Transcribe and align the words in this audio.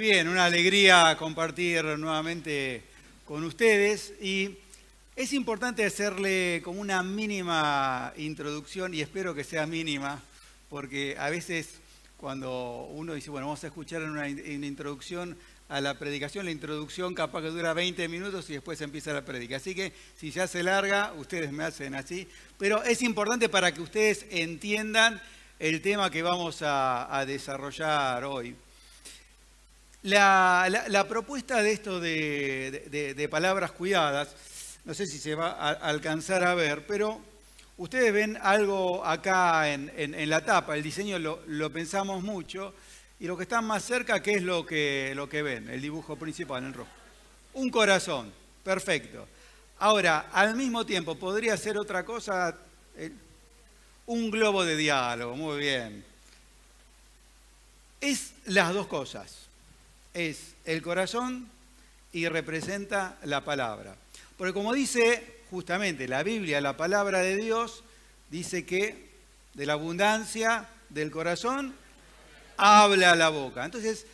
Muy 0.00 0.08
bien, 0.08 0.28
una 0.28 0.46
alegría 0.46 1.14
compartir 1.18 1.84
nuevamente 1.84 2.82
con 3.26 3.44
ustedes 3.44 4.14
y 4.18 4.56
es 5.14 5.34
importante 5.34 5.84
hacerle 5.84 6.62
como 6.64 6.80
una 6.80 7.02
mínima 7.02 8.10
introducción 8.16 8.94
y 8.94 9.02
espero 9.02 9.34
que 9.34 9.44
sea 9.44 9.66
mínima 9.66 10.22
porque 10.70 11.16
a 11.18 11.28
veces 11.28 11.80
cuando 12.16 12.88
uno 12.94 13.12
dice, 13.12 13.28
bueno, 13.28 13.48
vamos 13.48 13.62
a 13.62 13.66
escuchar 13.66 14.00
una, 14.04 14.26
introducción 14.26 15.36
a 15.68 15.82
la 15.82 15.98
predicación, 15.98 16.46
la 16.46 16.50
introducción 16.50 17.14
capaz 17.14 17.42
que 17.42 17.48
dura 17.48 17.74
20 17.74 18.08
minutos 18.08 18.48
y 18.48 18.54
después 18.54 18.80
empieza 18.80 19.12
la 19.12 19.26
predica. 19.26 19.56
Así 19.56 19.74
que 19.74 19.92
si 20.16 20.30
ya 20.30 20.46
se 20.46 20.62
larga, 20.62 21.12
ustedes 21.18 21.52
me 21.52 21.64
hacen 21.64 21.94
así. 21.94 22.26
Pero 22.58 22.82
es 22.84 23.02
importante 23.02 23.50
para 23.50 23.74
que 23.74 23.82
ustedes 23.82 24.24
entiendan 24.30 25.20
el 25.58 25.82
tema 25.82 26.10
que 26.10 26.22
vamos 26.22 26.60
a, 26.62 27.22
desarrollar 27.26 28.24
hoy. 28.24 28.56
La, 30.02 31.06
propuesta 31.08 31.62
de 31.62 31.72
esto 31.72 32.00
de, 32.00 33.28
palabras 33.30 33.72
cuidadas, 33.72 34.34
no 34.84 34.94
sé 34.94 35.06
si 35.06 35.18
se 35.18 35.34
va 35.34 35.50
a 35.50 35.72
alcanzar 35.72 36.42
a 36.42 36.54
ver, 36.54 36.86
pero 36.86 37.20
ustedes 37.76 38.10
ven 38.12 38.38
algo 38.40 39.04
acá 39.04 39.70
en, 39.70 40.30
la 40.30 40.42
tapa, 40.42 40.74
el 40.74 40.82
diseño 40.82 41.18
lo, 41.18 41.70
pensamos 41.70 42.22
mucho, 42.22 42.74
y 43.18 43.26
lo 43.26 43.36
que 43.36 43.42
está 43.42 43.60
más 43.60 43.84
cerca, 43.84 44.22
¿qué 44.22 44.36
es 44.36 44.42
lo 44.42 44.64
que, 44.64 45.12
lo 45.14 45.28
que 45.28 45.42
ven? 45.42 45.68
El 45.68 45.82
dibujo 45.82 46.16
principal 46.16 46.64
en 46.64 46.72
rojo. 46.72 46.90
Un 47.52 47.68
corazón, 47.68 48.32
perfecto. 48.64 49.28
Ahora, 49.80 50.30
al 50.32 50.56
mismo 50.56 50.86
tiempo, 50.86 51.16
podría 51.16 51.58
ser 51.58 51.76
otra 51.76 52.06
cosa, 52.06 52.56
un 54.06 54.30
globo 54.30 54.64
de 54.64 54.76
diálogo, 54.76 55.36
muy 55.36 55.58
bien. 55.58 56.04
Es 58.00 58.32
las 58.46 58.72
dos 58.72 58.86
cosas. 58.86 59.49
Es 60.14 60.54
el 60.64 60.82
corazón 60.82 61.48
y 62.12 62.28
representa 62.28 63.18
la 63.24 63.44
palabra. 63.44 63.94
Porque 64.36 64.52
como 64.52 64.72
dice 64.72 65.40
justamente 65.50 66.08
la 66.08 66.22
Biblia, 66.22 66.60
la 66.60 66.76
palabra 66.76 67.20
de 67.20 67.36
Dios, 67.36 67.84
dice 68.30 68.64
que 68.64 69.10
de 69.54 69.66
la 69.66 69.74
abundancia 69.74 70.68
del 70.88 71.10
corazón 71.10 71.74
habla 72.56 73.14
la 73.14 73.28
boca. 73.28 73.64
Entonces, 73.64 74.06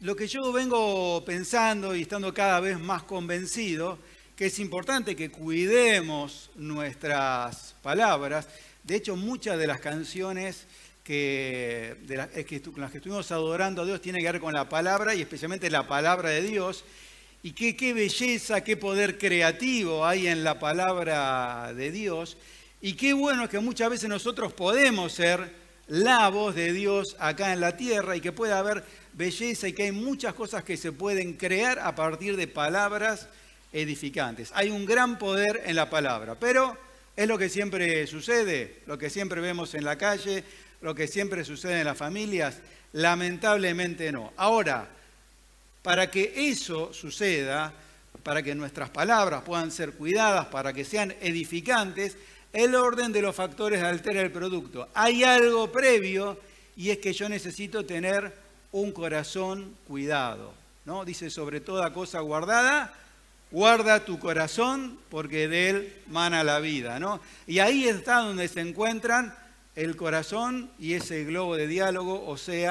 lo 0.00 0.16
que 0.16 0.26
yo 0.26 0.52
vengo 0.52 1.24
pensando 1.24 1.94
y 1.94 2.02
estando 2.02 2.34
cada 2.34 2.60
vez 2.60 2.78
más 2.78 3.02
convencido, 3.02 3.98
que 4.36 4.46
es 4.46 4.58
importante 4.58 5.14
que 5.14 5.30
cuidemos 5.30 6.50
nuestras 6.56 7.74
palabras 7.82 8.48
de 8.84 8.96
hecho, 8.96 9.16
muchas 9.16 9.58
de 9.58 9.66
las 9.66 9.80
canciones 9.80 10.64
que, 11.02 11.96
las, 12.08 12.28
que, 12.28 12.62
con 12.62 12.80
las 12.80 12.90
que 12.90 12.98
estuvimos 12.98 13.30
adorando 13.32 13.82
a 13.82 13.86
Dios 13.86 14.00
tienen 14.00 14.22
que 14.22 14.32
ver 14.32 14.40
con 14.40 14.52
la 14.52 14.68
palabra 14.68 15.14
y 15.14 15.20
especialmente 15.20 15.70
la 15.70 15.86
palabra 15.86 16.30
de 16.30 16.42
Dios. 16.42 16.84
Y 17.42 17.52
qué, 17.52 17.76
qué 17.76 17.92
belleza, 17.92 18.62
qué 18.62 18.76
poder 18.76 19.18
creativo 19.18 20.06
hay 20.06 20.28
en 20.28 20.44
la 20.44 20.58
palabra 20.58 21.72
de 21.74 21.90
Dios. 21.90 22.36
Y 22.80 22.94
qué 22.94 23.12
bueno 23.12 23.48
que 23.48 23.58
muchas 23.58 23.90
veces 23.90 24.08
nosotros 24.08 24.52
podemos 24.52 25.12
ser 25.12 25.52
la 25.88 26.28
voz 26.28 26.54
de 26.54 26.72
Dios 26.72 27.16
acá 27.18 27.52
en 27.52 27.60
la 27.60 27.76
tierra 27.76 28.16
y 28.16 28.20
que 28.20 28.32
pueda 28.32 28.58
haber 28.58 28.84
belleza 29.12 29.68
y 29.68 29.72
que 29.72 29.84
hay 29.84 29.92
muchas 29.92 30.34
cosas 30.34 30.64
que 30.64 30.76
se 30.76 30.92
pueden 30.92 31.34
crear 31.34 31.78
a 31.80 31.94
partir 31.94 32.36
de 32.36 32.46
palabras 32.46 33.28
edificantes. 33.72 34.50
Hay 34.54 34.70
un 34.70 34.86
gran 34.86 35.18
poder 35.18 35.62
en 35.66 35.76
la 35.76 35.90
palabra, 35.90 36.36
pero 36.38 36.76
es 37.16 37.26
lo 37.26 37.38
que 37.38 37.48
siempre 37.48 38.06
sucede, 38.06 38.80
lo 38.86 38.98
que 38.98 39.10
siempre 39.10 39.40
vemos 39.40 39.74
en 39.74 39.84
la 39.84 39.96
calle, 39.96 40.44
lo 40.82 40.94
que 40.94 41.08
siempre 41.08 41.44
sucede 41.44 41.80
en 41.80 41.86
las 41.86 41.96
familias. 41.96 42.58
Lamentablemente 42.92 44.12
no. 44.12 44.32
Ahora, 44.36 44.88
para 45.82 46.10
que 46.10 46.32
eso 46.36 46.92
suceda, 46.92 47.72
para 48.22 48.42
que 48.42 48.54
nuestras 48.54 48.90
palabras 48.90 49.42
puedan 49.42 49.70
ser 49.70 49.92
cuidadas, 49.92 50.46
para 50.46 50.72
que 50.72 50.84
sean 50.84 51.14
edificantes, 51.20 52.16
el 52.52 52.74
orden 52.74 53.12
de 53.12 53.22
los 53.22 53.34
factores 53.34 53.82
altera 53.82 54.20
el 54.20 54.30
producto. 54.30 54.88
Hay 54.94 55.24
algo 55.24 55.72
previo 55.72 56.38
y 56.76 56.90
es 56.90 56.98
que 56.98 57.12
yo 57.12 57.28
necesito 57.28 57.86
tener 57.86 58.32
un 58.72 58.92
corazón 58.92 59.74
cuidado. 59.86 60.52
¿no? 60.84 61.04
Dice 61.04 61.30
sobre 61.30 61.60
toda 61.60 61.92
cosa 61.92 62.20
guardada, 62.20 62.92
guarda 63.50 64.04
tu 64.04 64.18
corazón 64.18 64.98
porque 65.10 65.48
de 65.48 65.70
él 65.70 65.96
mana 66.08 66.44
la 66.44 66.58
vida, 66.58 66.98
¿no? 66.98 67.20
Y 67.46 67.58
ahí 67.60 67.86
está 67.86 68.18
donde 68.18 68.48
se 68.48 68.60
encuentran 68.60 69.34
el 69.74 69.96
corazón 69.96 70.70
y 70.78 70.94
ese 70.94 71.24
globo 71.24 71.56
de 71.56 71.66
diálogo, 71.66 72.26
o 72.26 72.36
sea, 72.36 72.70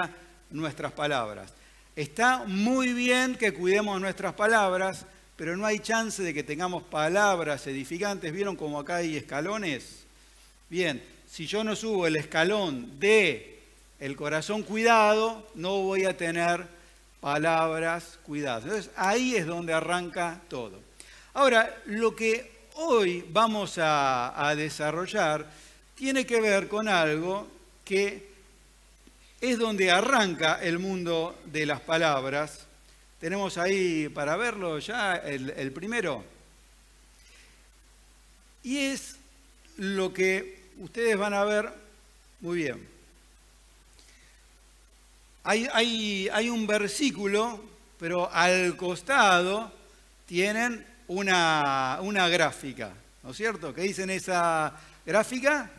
nuestras 0.50 0.91
palabras. 0.91 1.53
Está 1.95 2.44
muy 2.45 2.94
bien 2.94 3.35
que 3.35 3.53
cuidemos 3.53 4.00
nuestras 4.00 4.34
palabras, 4.34 5.06
pero 5.35 5.57
no 5.57 5.66
hay 5.66 5.79
chance 5.79 6.22
de 6.23 6.34
que 6.34 6.44
tengamos 6.44 6.84
palabras 6.84 7.66
edificantes. 7.67 8.31
¿Vieron 8.31 8.56
cómo 8.56 8.79
acá 8.79 8.97
hay 8.97 9.17
escalones? 9.17 10.03
Bien, 10.69 11.03
si 11.29 11.47
yo 11.47 11.63
no 11.63 11.75
subo 11.75 12.07
el 12.07 12.16
escalón 12.16 13.00
de 13.00 13.59
el 14.00 14.16
corazón 14.16 14.63
cuidado, 14.63 15.47
no 15.56 15.81
voy 15.84 16.06
a 16.06 16.17
tener 16.17 16.66
palabras 17.19 18.19
cuidadas. 18.23 18.63
Entonces 18.63 18.91
ahí 18.95 19.35
es 19.35 19.45
donde 19.45 19.73
arranca 19.73 20.41
todo. 20.50 20.79
Ahora, 21.34 21.81
lo 21.85 22.16
que 22.16 22.51
hoy 22.75 23.25
vamos 23.29 23.78
a, 23.78 24.53
desarrollar 24.57 25.50
tiene 25.96 26.25
que 26.25 26.41
ver 26.41 26.68
con 26.68 26.88
algo 26.88 27.47
que 27.85 28.31
es 29.41 29.57
donde 29.57 29.90
arranca 29.90 30.62
el 30.62 30.78
mundo 30.78 31.40
de 31.46 31.66
las 31.66 31.81
palabras. 31.81 32.68
Tenemos 33.19 33.57
ahí 33.57 34.07
para 34.09 34.35
verlo 34.35 34.78
ya 34.79 35.16
el, 35.16 35.72
primero. 35.72 36.24
Y 38.63 38.78
es 38.78 39.16
lo 39.78 40.13
que 40.13 40.59
ustedes 40.78 41.18
van 41.18 41.34
a 41.34 41.44
ver 41.44 41.74
muy 42.40 42.58
bien. 42.58 42.88
Hay, 45.44 46.50
un 46.50 46.68
versículo, 46.68 47.63
pero 48.00 48.31
al 48.31 48.78
costado 48.78 49.72
tienen 50.28 50.85
una, 51.08 52.00
gráfica, 52.29 52.94
¿no 53.23 53.31
es 53.31 53.37
cierto? 53.37 53.73
¿Qué 53.73 53.81
dicen 53.81 54.09
esa 54.09 54.73
gráfica? 55.05 55.71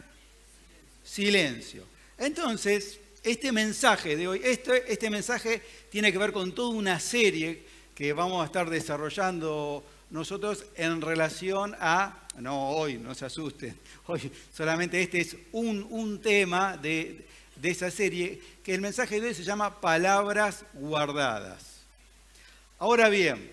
Silencio. 1.02 1.84
Entonces, 2.18 3.00
este 3.22 3.52
mensaje 3.52 4.16
de 4.16 4.28
hoy, 4.28 4.40
este, 4.44 4.92
este 4.92 5.10
mensaje 5.10 5.62
tiene 5.90 6.12
que 6.12 6.18
ver 6.18 6.32
con 6.32 6.52
toda 6.52 6.70
una 6.70 6.98
serie 7.00 7.62
que 7.94 8.12
vamos 8.12 8.42
a 8.42 8.46
estar 8.46 8.68
desarrollando 8.68 9.84
nosotros 10.10 10.64
en 10.76 11.00
relación 11.00 11.74
a, 11.80 12.26
no 12.38 12.70
hoy, 12.70 12.98
no 12.98 13.14
se 13.14 13.24
asusten, 13.24 13.78
hoy 14.06 14.30
solamente 14.54 15.00
este 15.00 15.20
es 15.20 15.36
un, 15.52 15.86
un 15.90 16.20
tema 16.20 16.76
de, 16.76 17.26
de 17.56 17.70
esa 17.70 17.90
serie, 17.90 18.40
que 18.62 18.74
el 18.74 18.80
mensaje 18.80 19.20
de 19.20 19.28
hoy 19.28 19.34
se 19.34 19.44
llama 19.44 19.80
Palabras 19.80 20.64
guardadas. 20.74 21.82
Ahora 22.78 23.08
bien, 23.08 23.50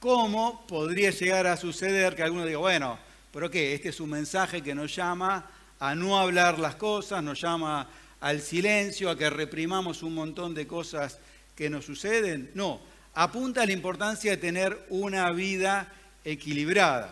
¿cómo 0.00 0.66
podría 0.66 1.10
llegar 1.10 1.46
a 1.46 1.56
suceder 1.56 2.14
que 2.14 2.22
alguno 2.22 2.44
diga, 2.44 2.58
bueno, 2.58 2.98
pero 3.32 3.50
qué, 3.50 3.74
este 3.74 3.90
es 3.90 4.00
un 4.00 4.10
mensaje 4.10 4.62
que 4.62 4.74
nos 4.74 4.94
llama 4.94 5.50
a 5.78 5.94
no 5.94 6.18
hablar 6.18 6.58
las 6.58 6.76
cosas, 6.76 7.22
nos 7.22 7.40
llama 7.40 7.88
al 8.20 8.40
silencio, 8.40 9.10
a 9.10 9.18
que 9.18 9.28
reprimamos 9.28 10.02
un 10.02 10.14
montón 10.14 10.54
de 10.54 10.66
cosas 10.66 11.18
que 11.54 11.68
nos 11.68 11.84
suceden? 11.84 12.50
No, 12.54 12.80
apunta 13.14 13.62
a 13.62 13.66
la 13.66 13.72
importancia 13.72 14.30
de 14.30 14.36
tener 14.36 14.86
una 14.88 15.30
vida 15.32 15.92
equilibrada. 16.24 17.10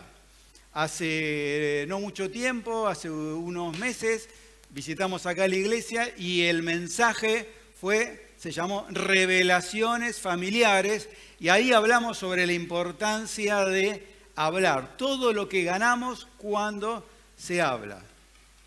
Hace 0.73 1.85
no 1.87 1.99
mucho 1.99 2.29
tiempo, 2.29 2.87
hace 2.87 3.09
unos 3.09 3.77
meses, 3.77 4.27
visitamos 4.71 5.25
acá 5.25 5.47
la 5.47 5.55
iglesia 5.55 6.13
y 6.17 6.41
el 6.41 6.63
mensaje 6.63 7.47
fue, 7.79 8.24
se 8.45 8.51
llamó 8.51 8.85
Revelaciones 8.91 10.19
Familiares 10.19 11.09
y 11.39 11.49
ahí 11.49 11.73
hablamos 11.73 12.19
sobre 12.19 12.45
la 12.45 12.53
importancia 12.53 13.65
de 13.65 14.05
hablar, 14.35 14.97
todo 14.97 15.33
lo 15.33 15.49
que 15.49 15.63
ganamos 15.63 16.27
cuando 16.37 17.03
se 17.35 17.59
habla. 17.59 18.03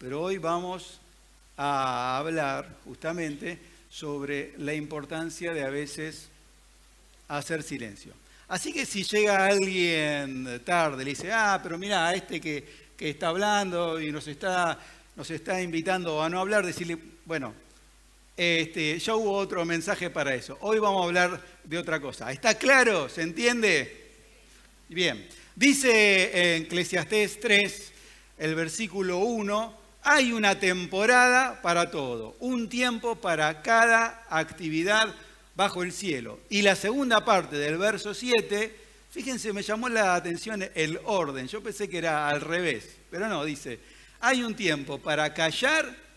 Pero 0.01 0.21
hoy 0.23 0.39
vamos 0.39 0.99
a 1.57 2.19
hablar 2.19 2.69
justamente 2.87 3.57
sobre 3.89 4.55
la 4.59 4.75
importancia 4.75 5.55
de 5.55 5.63
a 5.63 5.71
veces 5.71 6.29
hacer 7.29 7.63
silencio. 7.63 8.15
Así 8.49 8.73
que 8.73 8.85
si 8.85 9.05
llega 9.05 9.47
alguien 9.47 10.61
tarde, 10.65 11.05
le 11.05 11.11
dice, 11.11 11.31
ah, 11.33 11.61
pero 11.63 11.79
mira, 11.79 12.13
este 12.13 12.41
que, 12.41 12.89
que 12.97 13.11
está 13.11 13.29
hablando 13.29 14.01
y 14.01 14.11
nos 14.11 14.27
está 14.27 14.77
nos 15.15 15.31
está 15.31 15.63
invitando 15.63 16.21
a 16.21 16.29
no 16.29 16.41
hablar, 16.41 16.67
decirle, 16.67 16.99
bueno, 17.25 17.55
este, 18.39 18.97
ya 19.01 19.17
hubo 19.17 19.33
otro 19.33 19.65
mensaje 19.65 20.11
para 20.11 20.33
eso. 20.33 20.57
Hoy 20.61 20.79
vamos 20.79 21.03
a 21.03 21.07
hablar 21.07 21.45
de 21.65 21.77
otra 21.77 21.99
cosa. 21.99 22.31
¿Está 22.31 22.55
claro? 22.55 23.09
¿Se 23.09 23.23
entiende? 23.23 24.13
Bien. 24.89 25.27
Dice 25.57 26.55
en 26.55 26.63
Eclesiastés 26.63 27.41
3, 27.41 27.93
el 28.39 28.55
versículo 28.55 29.19
1, 29.19 29.77
hay 30.03 30.33
una 30.33 30.61
temporada 30.61 31.61
para 31.63 31.91
todo, 31.91 32.37
un 32.39 32.69
tiempo 32.69 33.17
para 33.17 33.61
cada 33.61 34.25
actividad 34.31 35.13
bajo 35.57 35.83
el 35.83 35.91
cielo. 35.91 36.39
Y 36.49 36.63
la 36.63 36.77
segunda 36.77 37.25
parte 37.25 37.57
del 37.57 37.77
verso 37.77 38.15
7, 38.15 38.73
fíjense, 39.11 39.53
me 39.53 39.65
llamó 39.65 39.89
la 39.89 40.15
atención 40.15 40.65
el 40.77 41.01
orden. 41.05 41.49
Yo 41.49 41.61
pensé 41.61 41.89
que 41.89 41.99
era 41.99 42.29
al 42.29 42.41
revés, 42.41 42.97
pero 43.11 43.27
no, 43.27 43.45
dice, 43.45 43.81
hay 44.21 44.45
un 44.45 44.55
tiempo 44.55 44.99
para 44.99 45.35
callar 45.35 46.08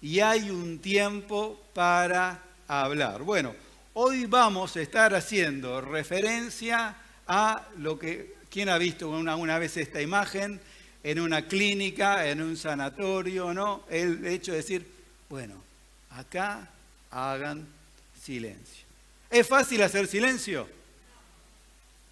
y 0.00 0.20
hay 0.20 0.50
un 0.50 0.78
tiempo 0.78 1.60
para 1.74 2.42
hablar. 2.68 3.22
Bueno, 3.22 3.54
hoy 3.94 4.26
vamos 4.26 4.76
a 4.76 4.80
estar 4.80 5.14
haciendo 5.14 5.80
referencia 5.80 6.96
a 7.26 7.66
lo 7.78 7.98
que, 7.98 8.34
¿quién 8.50 8.68
ha 8.68 8.78
visto 8.78 9.08
una, 9.08 9.36
una 9.36 9.58
vez 9.58 9.76
esta 9.76 10.00
imagen? 10.00 10.60
En 11.02 11.20
una 11.20 11.46
clínica, 11.46 12.28
en 12.28 12.42
un 12.42 12.56
sanatorio, 12.56 13.54
¿no? 13.54 13.84
El 13.88 14.26
hecho 14.26 14.50
de 14.52 14.58
decir, 14.58 14.86
bueno, 15.28 15.54
acá 16.10 16.68
hagan 17.10 17.66
silencio. 18.20 18.84
¿Es 19.30 19.46
fácil 19.46 19.82
hacer 19.82 20.06
silencio? 20.06 20.68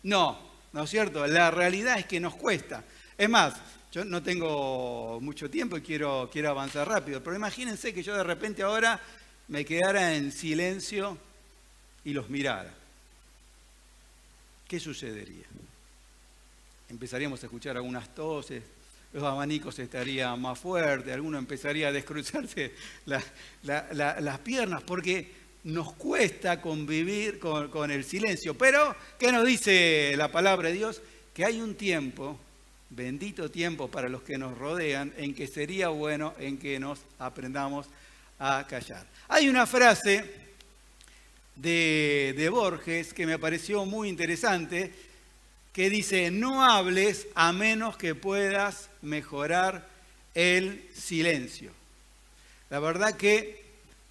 No, 0.04 0.38
¿no 0.72 0.84
es 0.84 0.90
cierto? 0.90 1.26
La 1.26 1.50
realidad 1.50 1.98
es 1.98 2.06
que 2.06 2.20
nos 2.20 2.34
cuesta. 2.34 2.84
Es 3.16 3.28
más, 3.28 3.54
yo 3.94 4.04
no 4.04 4.24
tengo 4.24 5.20
mucho 5.20 5.48
tiempo 5.48 5.76
y 5.76 5.80
quiero, 5.80 6.28
quiero 6.32 6.50
avanzar 6.50 6.88
rápido, 6.88 7.22
pero 7.22 7.36
imagínense 7.36 7.94
que 7.94 8.02
yo 8.02 8.16
de 8.16 8.24
repente 8.24 8.64
ahora 8.64 9.00
me 9.46 9.64
quedara 9.64 10.16
en 10.16 10.32
silencio 10.32 11.16
y 12.04 12.12
los 12.12 12.28
mirara. 12.28 12.74
¿Qué 14.66 14.80
sucedería? 14.80 15.44
Empezaríamos 16.90 17.40
a 17.40 17.46
escuchar 17.46 17.76
algunas 17.76 18.12
toses, 18.12 18.64
los 19.12 19.22
abanicos 19.22 19.78
estarían 19.78 20.42
más 20.42 20.58
fuertes, 20.58 21.14
alguno 21.14 21.38
empezaría 21.38 21.86
a 21.86 21.92
descruzarse 21.92 22.72
las 23.06 24.38
piernas, 24.42 24.82
porque 24.82 25.30
nos 25.62 25.92
cuesta 25.92 26.60
convivir 26.60 27.38
con, 27.38 27.68
con 27.68 27.92
el 27.92 28.02
silencio. 28.02 28.58
Pero, 28.58 28.96
¿qué 29.20 29.30
nos 29.30 29.46
dice 29.46 30.14
la 30.16 30.32
palabra 30.32 30.70
de 30.70 30.74
Dios? 30.74 31.00
Que 31.32 31.44
hay 31.44 31.60
un 31.60 31.76
tiempo 31.76 32.40
bendito 32.90 33.50
tiempo 33.50 33.88
para 33.88 34.08
los 34.08 34.22
que 34.22 34.38
nos 34.38 34.56
rodean, 34.56 35.12
en 35.16 35.34
que 35.34 35.46
sería 35.46 35.88
bueno 35.88 36.34
en 36.38 36.58
que 36.58 36.78
nos 36.78 37.00
aprendamos 37.18 37.86
a 38.38 38.66
callar. 38.68 39.06
Hay 39.28 39.48
una 39.48 39.66
frase 39.66 40.24
de, 41.56 42.34
de, 42.36 42.48
Borges 42.48 43.14
que 43.14 43.26
me 43.26 43.38
pareció 43.38 43.84
muy 43.84 44.08
interesante, 44.08 44.92
que 45.72 45.90
dice, 45.90 46.30
no 46.30 46.64
hables 46.64 47.26
a 47.34 47.52
menos 47.52 47.96
que 47.96 48.14
puedas 48.14 48.90
mejorar 49.02 49.88
el 50.34 50.88
silencio. 50.94 51.72
La 52.70 52.80
verdad 52.80 53.16
que 53.16 53.64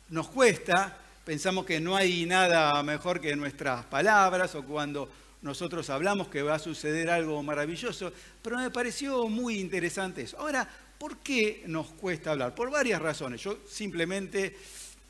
nos 0.09 0.27
cuesta, 0.29 0.97
pensamos 1.25 1.65
que 1.65 1.79
no 1.79 1.95
hay 1.95 2.25
nada 2.25 2.81
mejor 2.83 3.19
que 3.19 3.35
nuestras 3.35 3.85
palabras 3.85 4.55
o 4.55 4.63
cuando 4.63 5.09
nosotros 5.43 5.89
hablamos 5.89 6.29
que 6.29 6.41
va 6.41 6.55
a 6.55 6.59
suceder 6.59 7.09
algo 7.09 7.43
maravilloso, 7.43 8.11
pero 8.41 8.57
me 8.57 8.71
pareció 8.71 9.27
muy 9.27 9.59
interesante 9.59 10.23
eso. 10.23 10.39
Ahora, 10.39 10.67
¿por 10.97 11.17
qué 11.17 11.63
nos 11.67 11.87
cuesta 11.91 12.31
hablar? 12.31 12.55
Por 12.55 12.71
varias 12.71 13.01
razones. 13.01 13.41
Yo 13.41 13.59
simplemente 13.67 14.55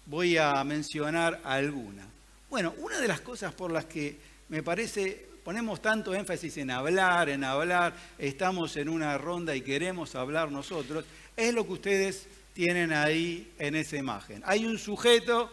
voy 0.08 0.38
a 0.38 0.52
mencionar 0.64 1.40
alguna. 1.44 2.06
Bueno, 2.50 2.74
una 2.80 3.00
de 3.00 3.08
las 3.08 3.22
cosas 3.22 3.54
por 3.54 3.72
las 3.72 3.86
que 3.86 4.18
me 4.50 4.64
parece 4.64 5.28
ponemos 5.44 5.82
tanto 5.82 6.14
énfasis 6.16 6.58
en 6.58 6.72
hablar, 6.72 7.30
en 7.30 7.44
hablar, 7.44 7.94
estamos 8.18 8.76
en 8.78 8.90
una 8.90 9.18
ronda 9.18 9.56
y 9.56 9.62
queremos 9.62 10.16
hablar 10.16 10.52
nosotros, 10.52 11.06
es 11.36 11.54
lo 11.54 11.66
que 11.66 11.74
ustedes 11.74 12.28
tienen 12.54 12.94
ahí 12.94 13.52
en 13.60 13.76
esa 13.76 13.98
imagen. 13.98 14.42
Hay 14.46 14.66
un 14.66 14.78
sujeto 14.78 15.52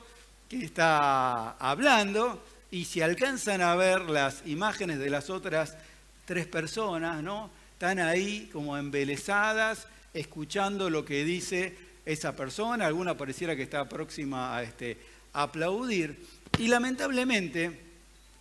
que 0.49 0.65
está 0.65 1.53
hablando 1.53 2.43
y 2.70 2.84
si 2.84 3.00
alcanzan 3.00 3.61
a 3.62 3.75
ver 3.75 4.02
las 4.02 4.43
imágenes 4.46 4.99
de 4.99 5.11
las 5.11 5.31
otras 5.31 5.76
tres 6.25 6.46
personas, 6.46 7.22
¿no? 7.22 7.50
Están 7.72 7.99
ahí 7.99 8.49
como 8.52 8.76
embelesadas, 8.76 9.87
escuchando 10.14 10.90
lo 10.90 11.05
que 11.05 11.25
dice 11.25 11.76
esa 12.05 12.37
persona, 12.37 12.87
alguna 12.87 13.17
pareciera 13.17 13.56
que 13.56 13.62
está 13.62 13.88
próxima 13.88 14.56
a 14.56 14.62
este, 14.62 14.99
aplaudir. 15.32 16.25
Y 16.58 16.69
lamentablemente, 16.69 17.81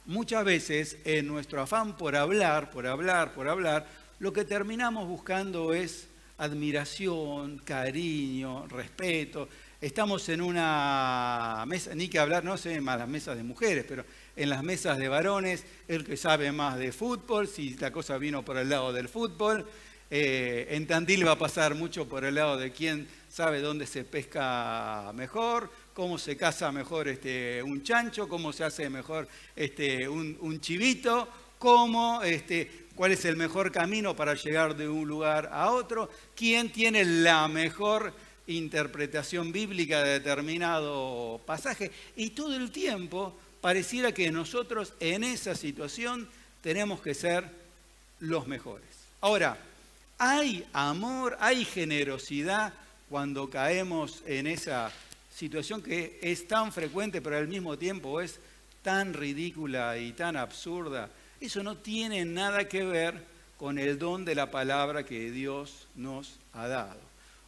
muchas 0.05 0.43
veces 0.43 0.97
en 1.05 1.27
nuestro 1.27 1.61
afán 1.61 1.97
por 1.97 2.15
hablar, 2.15 2.69
por 2.71 2.85
hablar, 2.85 3.33
por 3.33 3.47
hablar, 3.47 3.87
lo 4.19 4.33
que 4.33 4.45
terminamos 4.45 5.07
buscando 5.07 5.73
es 5.73 6.07
admiración, 6.37 7.59
cariño, 7.59 8.67
respeto. 8.67 9.47
Estamos 9.81 10.27
en 10.29 10.41
una 10.41 11.63
mesa, 11.67 11.95
ni 11.95 12.09
que 12.09 12.19
hablar, 12.19 12.43
no 12.43 12.57
sé, 12.57 12.81
más 12.81 12.99
las 12.99 13.07
mesas 13.07 13.37
de 13.37 13.43
mujeres, 13.43 13.85
pero 13.87 14.03
en 14.35 14.49
las 14.49 14.63
mesas 14.63 14.97
de 14.97 15.07
varones, 15.07 15.65
el 15.87 16.05
que 16.05 16.17
sabe 16.17 16.51
más 16.51 16.77
de 16.77 16.91
fútbol, 16.91 17.47
si 17.47 17.75
la 17.75 17.91
cosa 17.91 18.17
vino 18.17 18.43
por 18.43 18.57
el 18.57 18.69
lado 18.69 18.93
del 18.93 19.09
fútbol. 19.09 19.65
Eh, 20.11 20.67
en 20.71 20.87
Tandil 20.87 21.27
va 21.27 21.33
a 21.33 21.37
pasar 21.37 21.75
mucho 21.75 22.09
por 22.09 22.25
el 22.25 22.35
lado 22.35 22.57
de 22.57 22.71
quién 22.71 23.07
sabe 23.29 23.61
dónde 23.61 23.85
se 23.85 24.03
pesca 24.03 25.11
mejor, 25.13 25.69
cómo 25.93 26.17
se 26.17 26.35
caza 26.35 26.71
mejor 26.71 27.07
este, 27.07 27.61
un 27.61 27.83
chancho, 27.83 28.27
cómo 28.27 28.51
se 28.51 28.63
hace 28.63 28.89
mejor 28.89 29.27
este, 29.55 30.09
un, 30.09 30.59
chivito, 30.61 31.27
cómo, 31.59 32.23
este, 32.23 32.87
cuál 32.95 33.11
es 33.11 33.23
el 33.25 33.37
mejor 33.37 33.71
camino 33.71 34.15
para 34.15 34.33
llegar 34.33 34.75
de 34.75 34.89
un 34.89 35.07
lugar 35.07 35.49
a 35.51 35.71
otro, 35.71 36.09
quién 36.35 36.71
tiene 36.71 37.05
la 37.05 37.47
mejor 37.47 38.11
interpretación 38.47 39.51
bíblica 39.51 40.03
de 40.03 40.13
determinado 40.13 41.39
pasaje. 41.45 41.91
Y 42.15 42.31
todo 42.31 42.55
el 42.55 42.71
tiempo 42.71 43.37
pareciera 43.61 44.11
que 44.11 44.31
nosotros 44.31 44.93
en 44.99 45.23
esa 45.23 45.55
situación 45.55 46.27
tenemos 46.61 47.01
que 47.01 47.13
ser 47.13 47.45
los 48.19 48.47
mejores. 48.47 48.87
Ahora, 49.21 49.57
hay 50.17 50.65
amor, 50.73 51.37
hay 51.39 51.65
generosidad 51.65 52.73
cuando 53.09 53.49
caemos 53.49 54.21
en 54.25 54.47
esa 54.47 54.91
situación 55.33 55.81
que 55.81 56.19
es 56.21 56.47
tan 56.47 56.71
frecuente, 56.71 57.21
pero 57.21 57.37
al 57.37 57.47
mismo 57.47 57.77
tiempo 57.77 58.21
es 58.21 58.39
tan 58.83 59.13
ridícula 59.13 59.97
y 59.97 60.11
tan 60.13 60.35
absurda. 60.35 61.09
Eso 61.39 61.63
no 61.63 61.77
tiene 61.77 62.25
nada 62.25 62.67
que 62.67 62.83
ver 62.83 63.23
con 63.57 63.77
el 63.77 63.97
don 63.97 64.25
de 64.25 64.35
la 64.35 64.51
palabra 64.51 65.03
que 65.03 65.31
Dios 65.31 65.87
nos 65.95 66.39
ha 66.53 66.67
dado. 66.67 66.99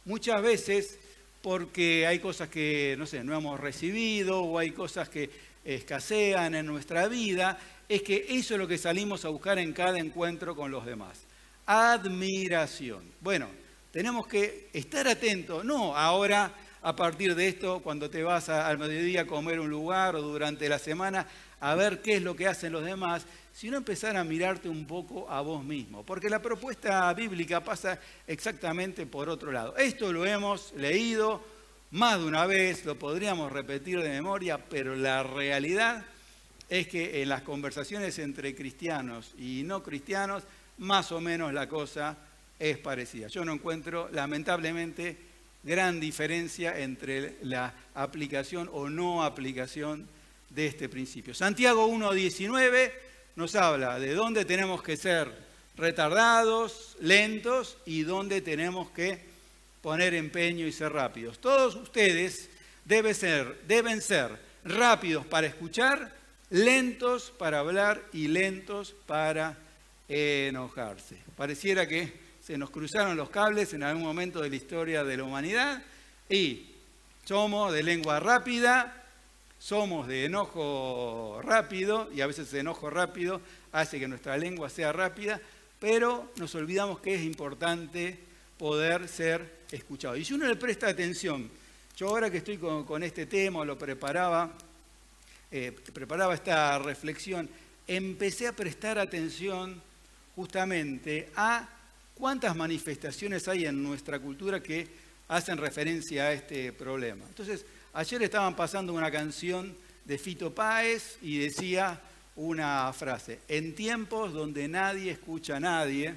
Muchas 0.04 0.42
veces 0.42 0.98
porque 1.42 2.06
hay 2.06 2.18
cosas 2.18 2.48
que, 2.48 2.94
no 2.98 3.06
sé, 3.06 3.24
no 3.24 3.36
hemos 3.36 3.58
recibido 3.58 4.42
o 4.42 4.58
hay 4.58 4.70
cosas 4.70 5.08
que 5.08 5.30
escasean 5.64 6.54
en 6.54 6.66
nuestra 6.66 7.08
vida, 7.08 7.58
es 7.88 8.02
que 8.02 8.26
eso 8.28 8.54
es 8.54 8.60
lo 8.60 8.68
que 8.68 8.78
salimos 8.78 9.24
a 9.24 9.28
buscar 9.28 9.58
en 9.58 9.72
cada 9.72 9.98
encuentro 9.98 10.56
con 10.56 10.70
los 10.70 10.86
demás. 10.86 11.20
Admiración. 11.66 13.02
Bueno, 13.20 13.48
tenemos 13.90 14.26
que 14.26 14.70
estar 14.72 15.06
atentos, 15.06 15.64
no 15.64 15.96
ahora 15.96 16.54
a 16.82 16.96
partir 16.96 17.34
de 17.34 17.46
esto, 17.46 17.80
cuando 17.80 18.10
te 18.10 18.22
vas 18.22 18.48
al 18.48 18.76
mediodía 18.76 19.22
a 19.22 19.26
comer 19.26 19.60
un 19.60 19.70
lugar 19.70 20.16
o 20.16 20.22
durante 20.22 20.68
la 20.68 20.78
semana, 20.78 21.26
a 21.60 21.74
ver 21.76 22.02
qué 22.02 22.16
es 22.16 22.22
lo 22.22 22.34
que 22.34 22.48
hacen 22.48 22.72
los 22.72 22.84
demás, 22.84 23.24
sino 23.52 23.76
empezar 23.76 24.16
a 24.16 24.24
mirarte 24.24 24.68
un 24.68 24.84
poco 24.84 25.30
a 25.30 25.40
vos 25.42 25.62
mismo. 25.62 26.04
Porque 26.04 26.28
la 26.28 26.42
propuesta 26.42 27.12
bíblica 27.14 27.62
pasa 27.62 28.00
exactamente 28.26 29.06
por 29.06 29.28
otro 29.28 29.52
lado. 29.52 29.76
Esto 29.76 30.12
lo 30.12 30.24
hemos 30.24 30.72
leído, 30.72 31.40
más 31.92 32.18
de 32.18 32.26
una 32.26 32.46
vez, 32.46 32.84
lo 32.86 32.98
podríamos 32.98 33.52
repetir 33.52 34.00
de 34.00 34.08
memoria, 34.08 34.58
pero 34.58 34.96
la 34.96 35.22
realidad 35.22 36.04
es 36.70 36.88
que 36.88 37.20
en 37.20 37.28
las 37.28 37.42
conversaciones 37.42 38.18
entre 38.18 38.54
cristianos 38.54 39.34
y 39.38 39.62
no 39.62 39.82
cristianos, 39.82 40.44
más 40.78 41.12
o 41.12 41.20
menos 41.20 41.52
la 41.52 41.68
cosa 41.68 42.16
es 42.58 42.78
parecida. 42.78 43.28
Yo 43.28 43.44
no 43.44 43.52
encuentro, 43.52 44.08
lamentablemente, 44.10 45.18
gran 45.62 46.00
diferencia 46.00 46.78
entre 46.78 47.36
la 47.42 47.74
aplicación 47.94 48.70
o 48.72 48.88
no 48.88 49.22
aplicación 49.22 50.08
de 50.48 50.66
este 50.66 50.88
principio. 50.88 51.34
Santiago 51.34 51.86
1.19 51.88 52.90
nos 53.36 53.54
habla 53.54 53.98
de 53.98 54.14
dónde 54.14 54.46
tenemos 54.46 54.82
que 54.82 54.96
ser 54.96 55.30
retardados, 55.76 56.96
lentos 57.00 57.76
y 57.84 58.02
dónde 58.02 58.40
tenemos 58.40 58.90
que 58.90 59.31
poner 59.82 60.14
empeño 60.14 60.66
y 60.66 60.72
ser 60.72 60.92
rápidos. 60.92 61.38
Todos 61.40 61.74
ustedes 61.74 62.48
deben 62.84 63.14
ser, 63.14 63.62
deben 63.66 64.00
ser 64.00 64.38
rápidos 64.64 65.26
para 65.26 65.48
escuchar, 65.48 66.14
lentos 66.50 67.32
para 67.36 67.58
hablar 67.58 68.02
y 68.12 68.28
lentos 68.28 68.94
para 69.06 69.58
enojarse. 70.08 71.16
Pareciera 71.36 71.86
que 71.86 72.12
se 72.40 72.56
nos 72.56 72.70
cruzaron 72.70 73.16
los 73.16 73.30
cables 73.30 73.74
en 73.74 73.82
algún 73.82 74.02
momento 74.02 74.40
de 74.40 74.50
la 74.50 74.56
historia 74.56 75.04
de 75.04 75.16
la 75.16 75.24
humanidad 75.24 75.82
y 76.28 76.70
somos 77.24 77.72
de 77.72 77.82
lengua 77.82 78.20
rápida, 78.20 79.04
somos 79.58 80.06
de 80.08 80.24
enojo 80.24 81.40
rápido 81.42 82.10
y 82.12 82.20
a 82.20 82.26
veces 82.26 82.52
el 82.52 82.60
enojo 82.60 82.90
rápido 82.90 83.40
hace 83.70 83.98
que 83.98 84.08
nuestra 84.08 84.36
lengua 84.36 84.68
sea 84.68 84.92
rápida, 84.92 85.40
pero 85.78 86.30
nos 86.36 86.54
olvidamos 86.54 87.00
que 87.00 87.14
es 87.14 87.22
importante 87.22 88.31
poder 88.62 89.08
ser 89.08 89.64
escuchado. 89.72 90.16
Y 90.16 90.24
si 90.24 90.34
uno 90.34 90.46
le 90.46 90.54
presta 90.54 90.86
atención, 90.86 91.50
yo 91.96 92.06
ahora 92.06 92.30
que 92.30 92.36
estoy 92.36 92.58
con, 92.58 93.02
este 93.02 93.26
tema, 93.26 93.64
lo 93.64 93.76
preparaba, 93.76 94.52
eh, 95.50 95.72
preparaba 95.92 96.32
esta 96.32 96.78
reflexión, 96.78 97.50
empecé 97.88 98.46
a 98.46 98.54
prestar 98.54 99.00
atención 99.00 99.82
justamente 100.36 101.28
a 101.34 101.68
cuántas 102.14 102.54
manifestaciones 102.54 103.48
hay 103.48 103.66
en 103.66 103.82
nuestra 103.82 104.20
cultura 104.20 104.62
que 104.62 104.86
hacen 105.26 105.58
referencia 105.58 106.26
a 106.26 106.32
este 106.32 106.72
problema. 106.72 107.24
Entonces, 107.26 107.66
ayer 107.94 108.22
estaban 108.22 108.54
pasando 108.54 108.92
una 108.92 109.10
canción 109.10 109.76
de 110.04 110.18
Fito 110.18 110.54
Páez 110.54 111.18
y 111.20 111.38
decía 111.38 112.00
una 112.36 112.92
frase, 112.92 113.40
en 113.48 113.74
tiempos 113.74 114.32
donde 114.32 114.68
nadie 114.68 115.10
escucha 115.10 115.56
a 115.56 115.60
nadie, 115.60 116.14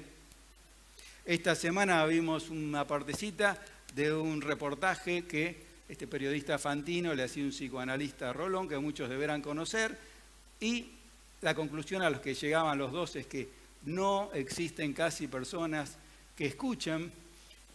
esta 1.26 1.56
semana 1.56 2.06
vimos 2.06 2.50
una 2.50 2.86
partecita 2.86 3.60
de 3.94 4.14
un 4.14 4.40
reportaje 4.40 5.24
que 5.24 5.56
este 5.88 6.06
periodista 6.06 6.56
Fantino 6.56 7.14
le 7.14 7.24
hacía 7.24 7.42
un 7.42 7.50
psicoanalista 7.50 8.32
Rolón, 8.32 8.68
que 8.68 8.78
muchos 8.78 9.08
deberán 9.08 9.42
conocer, 9.42 9.98
y 10.60 10.86
la 11.42 11.54
conclusión 11.54 12.02
a 12.02 12.10
los 12.10 12.20
que 12.20 12.34
llegaban 12.34 12.78
los 12.78 12.92
dos 12.92 13.16
es 13.16 13.26
que 13.26 13.48
no 13.86 14.30
existen 14.34 14.92
casi 14.92 15.26
personas 15.26 15.96
que 16.36 16.46
escuchan, 16.46 17.10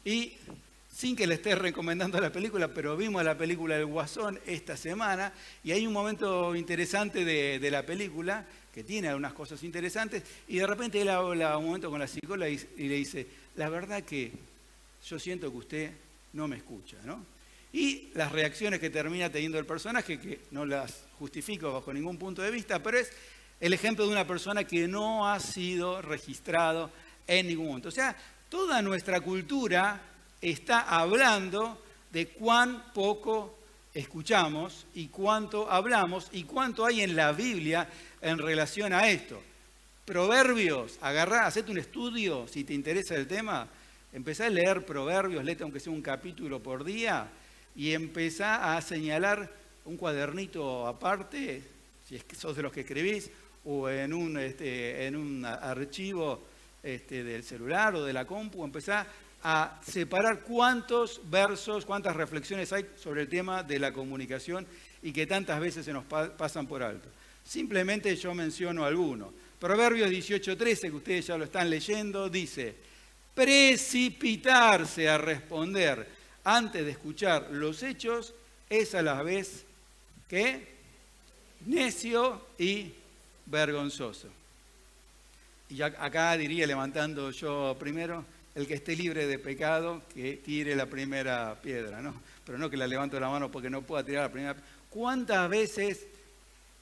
y 0.05 0.33
sin 0.93 1.15
que 1.15 1.25
le 1.25 1.35
esté 1.35 1.55
recomendando 1.55 2.19
la 2.19 2.31
película, 2.31 2.67
pero 2.67 2.97
vimos 2.97 3.23
la 3.23 3.37
película 3.37 3.77
El 3.77 3.85
Guasón 3.85 4.39
esta 4.45 4.75
semana 4.75 5.33
y 5.63 5.71
hay 5.71 5.87
un 5.87 5.93
momento 5.93 6.55
interesante 6.55 7.23
de, 7.23 7.71
la 7.71 7.85
película 7.85 8.45
que 8.73 8.83
tiene 8.83 9.07
algunas 9.07 9.33
cosas 9.33 9.63
interesantes 9.63 10.23
y 10.47 10.57
de 10.57 10.67
repente 10.67 11.01
él 11.01 11.09
habla 11.09 11.57
un 11.57 11.67
momento 11.67 11.89
con 11.89 11.99
la 11.99 12.07
psicóloga 12.07 12.49
y, 12.49 12.57
le 12.57 12.95
dice, 12.95 13.25
la 13.55 13.69
verdad 13.69 14.03
que 14.03 14.31
yo 15.05 15.19
siento 15.19 15.51
que 15.51 15.57
usted 15.57 15.91
no 16.33 16.47
me 16.47 16.57
escucha, 16.57 16.97
¿no? 17.03 17.25
Y 17.73 18.09
las 18.13 18.31
reacciones 18.31 18.79
que 18.79 18.89
termina 18.89 19.29
teniendo 19.29 19.57
el 19.57 19.65
personaje, 19.65 20.19
que 20.19 20.41
no 20.51 20.65
las 20.65 21.05
justifico 21.17 21.71
bajo 21.71 21.93
ningún 21.93 22.17
punto 22.17 22.41
de 22.41 22.51
vista, 22.51 22.83
pero 22.83 22.99
es 22.99 23.11
el 23.59 23.73
ejemplo 23.73 24.05
de 24.05 24.11
una 24.11 24.27
persona 24.27 24.65
que 24.65 24.87
no 24.87 25.27
ha 25.27 25.39
sido 25.39 26.01
registrado 26.01 26.91
en 27.27 27.47
ningún 27.47 27.67
momento. 27.67 27.89
O 27.89 27.91
sea, 27.91 28.15
toda 28.49 28.81
nuestra 28.81 29.21
cultura 29.21 30.01
está 30.41 30.81
hablando 30.81 31.81
de 32.11 32.27
cuán 32.27 32.91
poco 32.93 33.57
escuchamos 33.93 34.85
y 34.93 35.07
cuánto 35.07 35.69
hablamos 35.69 36.27
y 36.31 36.43
cuánto 36.43 36.85
hay 36.85 37.01
en 37.01 37.15
la 37.15 37.31
Biblia 37.31 37.87
en 38.21 38.37
relación 38.37 38.93
a 38.93 39.09
esto. 39.09 39.41
Proverbios, 40.11 40.97
agarrá, 40.99 41.45
hacete 41.47 41.71
un 41.71 41.77
estudio 41.77 42.45
si 42.45 42.65
te 42.65 42.73
interesa 42.73 43.15
el 43.15 43.27
tema, 43.27 43.69
empezá 44.11 44.47
a 44.47 44.49
leer 44.49 44.85
proverbios, 44.85 45.41
léete 45.41 45.63
aunque 45.63 45.79
sea 45.79 45.93
un 45.93 46.01
capítulo 46.01 46.59
por 46.59 46.83
día 46.83 47.29
y 47.77 47.93
empezá 47.93 48.75
a 48.75 48.81
señalar 48.81 49.49
un 49.85 49.95
cuadernito 49.95 50.85
aparte, 50.85 51.63
si 52.05 52.17
es 52.17 52.25
sos 52.37 52.57
de 52.57 52.61
los 52.61 52.73
que 52.73 52.81
escribís, 52.81 53.31
o 53.63 53.87
en 53.87 54.11
un, 54.11 54.37
este, 54.37 55.07
en 55.07 55.15
un 55.15 55.45
archivo 55.45 56.43
este, 56.83 57.23
del 57.23 57.45
celular 57.45 57.95
o 57.95 58.03
de 58.03 58.11
la 58.11 58.25
compu, 58.25 58.65
empezá 58.65 59.07
a 59.41 59.79
separar 59.81 60.41
cuántos 60.41 61.21
versos, 61.29 61.85
cuántas 61.85 62.17
reflexiones 62.17 62.73
hay 62.73 62.85
sobre 62.97 63.21
el 63.21 63.29
tema 63.29 63.63
de 63.63 63.79
la 63.79 63.93
comunicación 63.93 64.67
y 65.01 65.13
que 65.13 65.25
tantas 65.25 65.61
veces 65.61 65.85
se 65.85 65.93
nos 65.93 66.03
pasan 66.03 66.67
por 66.67 66.83
alto. 66.83 67.07
Simplemente 67.45 68.13
yo 68.17 68.33
menciono 68.33 68.83
algunos. 68.83 69.29
Proverbios 69.61 70.09
18:13, 70.09 70.89
que 70.89 70.95
ustedes 70.95 71.27
ya 71.27 71.37
lo 71.37 71.43
están 71.43 71.69
leyendo, 71.69 72.29
dice, 72.29 72.73
precipitarse 73.35 75.07
a 75.07 75.19
responder 75.19 76.07
antes 76.43 76.83
de 76.83 76.89
escuchar 76.89 77.49
los 77.51 77.83
hechos 77.83 78.33
es 78.67 78.95
a 78.95 79.03
la 79.03 79.21
vez 79.21 79.63
que 80.27 80.67
necio 81.67 82.41
y 82.57 82.91
vergonzoso. 83.45 84.29
Y 85.69 85.83
acá 85.83 86.35
diría, 86.37 86.65
levantando 86.65 87.29
yo 87.29 87.77
primero, 87.79 88.25
el 88.55 88.65
que 88.65 88.73
esté 88.73 88.95
libre 88.95 89.27
de 89.27 89.37
pecado, 89.37 90.01
que 90.11 90.37
tire 90.37 90.75
la 90.75 90.87
primera 90.87 91.61
piedra, 91.61 92.01
¿no? 92.01 92.19
Pero 92.43 92.57
no 92.57 92.67
que 92.67 92.77
la 92.77 92.87
levanto 92.87 93.19
la 93.19 93.29
mano 93.29 93.51
porque 93.51 93.69
no 93.69 93.83
pueda 93.83 94.03
tirar 94.03 94.23
la 94.23 94.31
primera 94.31 94.53
piedra. 94.55 94.69
¿Cuántas 94.89 95.47
veces 95.47 96.07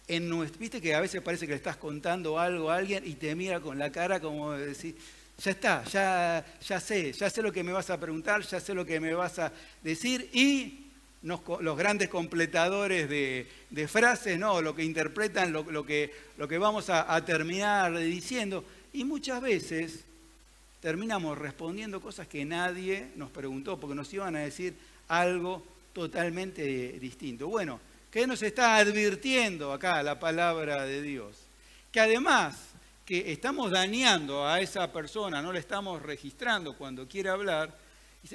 en 0.10 0.52
viste 0.58 0.82
que 0.82 0.96
a 0.96 1.00
veces 1.00 1.22
parece 1.22 1.46
que 1.46 1.52
le 1.52 1.58
estás 1.58 1.78
contando 1.78 2.40
algo 2.40 2.72
a 2.72 2.78
alguien 2.78 3.04
y 3.06 3.14
te 3.14 3.36
mira 3.36 3.60
con 3.60 3.78
la 3.78 3.92
cara 3.92 4.20
como 4.20 4.52
decir, 4.54 4.96
ya 5.38 5.52
está, 5.52 5.84
ya, 5.86 6.44
ya 6.68 6.80
sé, 6.80 7.14
ya 7.14 7.30
sé 7.30 7.44
lo 7.44 7.52
que 7.52 7.64
me 7.64 7.72
vas 7.72 7.92
a 7.92 8.00
preguntar, 8.00 8.42
ya 8.42 8.60
sé 8.60 8.74
lo 8.74 8.86
que 8.86 9.00
me 9.00 9.14
vas 9.14 9.38
a 9.38 9.54
decir 9.84 10.28
y 10.34 10.88
los 11.22 11.78
grandes 11.78 12.10
completadores 12.10 13.08
de, 13.08 13.88
frases, 13.88 14.40
¿no? 14.40 14.62
lo 14.62 14.76
que 14.76 14.84
interpretan, 14.84 15.54
lo, 15.54 15.64
que, 15.86 16.12
lo 16.38 16.48
que, 16.48 16.58
vamos 16.58 16.90
a, 16.90 17.14
a 17.14 17.24
terminar 17.24 17.96
diciendo. 18.00 18.66
Y 18.94 19.04
muchas 19.04 19.42
veces 19.42 20.06
terminamos 20.82 21.38
respondiendo 21.38 22.02
cosas 22.02 22.28
que 22.28 22.46
nadie 22.46 23.12
nos 23.16 23.30
preguntó, 23.30 23.80
porque 23.80 23.96
nos 23.96 24.12
iban 24.12 24.36
a 24.36 24.40
decir 24.40 24.74
algo 25.08 25.64
totalmente 25.94 26.98
distinto. 27.00 27.48
Bueno, 27.48 27.80
¿qué 28.12 28.28
nos 28.28 28.42
está 28.42 28.78
advirtiendo 28.78 29.72
acá 29.72 30.02
la 30.04 30.20
palabra 30.20 30.86
de 30.86 31.02
Dios? 31.02 31.38
Que 31.92 32.00
además 32.00 32.70
que 33.06 33.32
estamos 33.32 33.72
dañando 33.72 34.48
a 34.48 34.62
esa 34.62 34.92
persona, 34.94 35.42
no 35.42 35.52
le 35.52 35.60
estamos 35.60 36.02
registrando 36.02 36.78
cuando 36.78 37.08
quiere 37.08 37.30
hablar, 37.30 37.76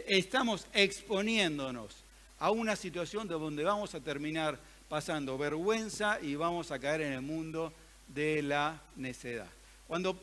estamos 0.07 0.67
exponiéndonos 0.73 1.97
a 2.41 2.51
una 2.51 2.75
situación 2.75 3.29
de 3.29 3.35
donde 3.35 3.63
vamos 3.63 3.95
a 3.95 4.01
terminar 4.01 4.59
pasando 4.89 5.39
vergüenza 5.39 6.19
y 6.21 6.35
vamos 6.35 6.71
a 6.71 6.79
caer 6.79 7.03
en 7.03 7.13
el 7.13 7.23
mundo 7.23 7.73
de 8.09 8.43
la 8.43 8.81
necedad. 8.97 9.49
Cuando 9.87 10.21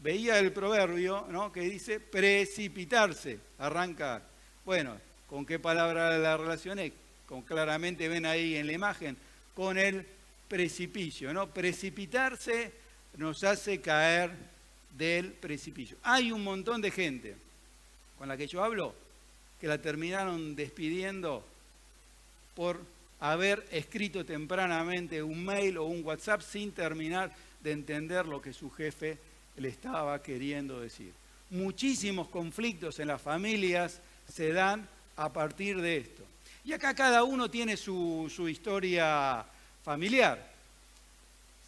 veía 0.00 0.38
el 0.38 0.52
proverbio 0.52 1.26
¿no? 1.30 1.52
que 1.52 1.60
dice 1.62 2.00
precipitarse, 2.00 3.40
arrancar. 3.58 4.22
Bueno, 4.64 4.98
¿con 5.28 5.46
qué 5.46 5.58
palabra 5.58 6.16
la 6.18 6.36
relacioné? 6.36 6.92
Con, 7.26 7.42
claramente 7.42 8.08
ven 8.08 8.26
ahí 8.26 8.56
en 8.56 8.66
la 8.66 8.72
imagen, 8.72 9.16
con 9.54 9.78
el 9.78 10.06
precipicio. 10.48 11.32
¿no? 11.32 11.48
Precipitarse 11.48 12.72
nos 13.16 13.44
hace 13.44 13.80
caer 13.80 14.30
del 14.96 15.32
precipicio. 15.32 15.96
Hay 16.02 16.32
un 16.32 16.42
montón 16.42 16.80
de 16.80 16.90
gente 16.90 17.36
con 18.18 18.28
la 18.28 18.36
que 18.36 18.46
yo 18.46 18.62
hablo 18.62 18.94
que 19.60 19.68
la 19.68 19.78
terminaron 19.78 20.54
despidiendo 20.54 21.44
por 22.54 22.80
haber 23.20 23.66
escrito 23.70 24.24
tempranamente 24.24 25.22
un 25.22 25.44
mail 25.44 25.78
o 25.78 25.84
un 25.84 26.04
WhatsApp 26.04 26.42
sin 26.42 26.72
terminar 26.72 27.32
de 27.62 27.72
entender 27.72 28.26
lo 28.26 28.40
que 28.40 28.52
su 28.52 28.70
jefe 28.70 29.18
le 29.56 29.68
estaba 29.68 30.22
queriendo 30.22 30.80
decir. 30.80 31.12
Muchísimos 31.50 32.28
conflictos 32.28 32.98
en 32.98 33.08
las 33.08 33.22
familias 33.22 34.00
se 34.28 34.52
dan 34.52 34.86
a 35.16 35.32
partir 35.32 35.80
de 35.80 35.96
esto. 35.98 36.25
Y 36.66 36.72
acá 36.72 36.96
cada 36.96 37.22
uno 37.22 37.48
tiene 37.48 37.76
su, 37.76 38.48
historia 38.50 39.46
familiar. 39.84 40.44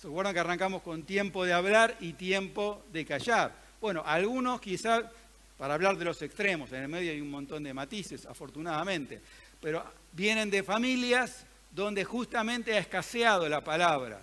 ¿Se 0.03 0.09
acuerdan 0.09 0.35
que 0.35 0.41
arrancamos 0.41 0.83
con 0.83 1.05
tiempo 1.05 1.45
de 1.45 1.53
hablar 1.53 1.97
y 2.01 2.15
tiempo 2.15 2.83
de 2.93 3.07
callar? 3.07 3.55
Bueno, 3.81 4.03
algunos 4.05 4.61
quizás, 4.61 5.05
para 5.57 5.75
hablar 5.75 5.99
de 5.99 6.05
los 6.05 6.21
extremos, 6.21 6.73
en 6.73 6.83
el 6.83 6.89
medio 6.89 7.13
hay 7.13 7.21
un 7.21 7.31
montón 7.31 7.63
de 7.63 7.73
matices, 7.73 8.27
afortunadamente, 8.27 9.21
pero 9.63 9.85
vienen 10.15 10.51
de 10.51 10.65
familias 10.65 11.45
donde 11.71 12.05
justamente 12.05 12.75
ha 12.75 12.81
escaseado 12.81 13.49
la 13.49 13.63
palabra. 13.63 14.21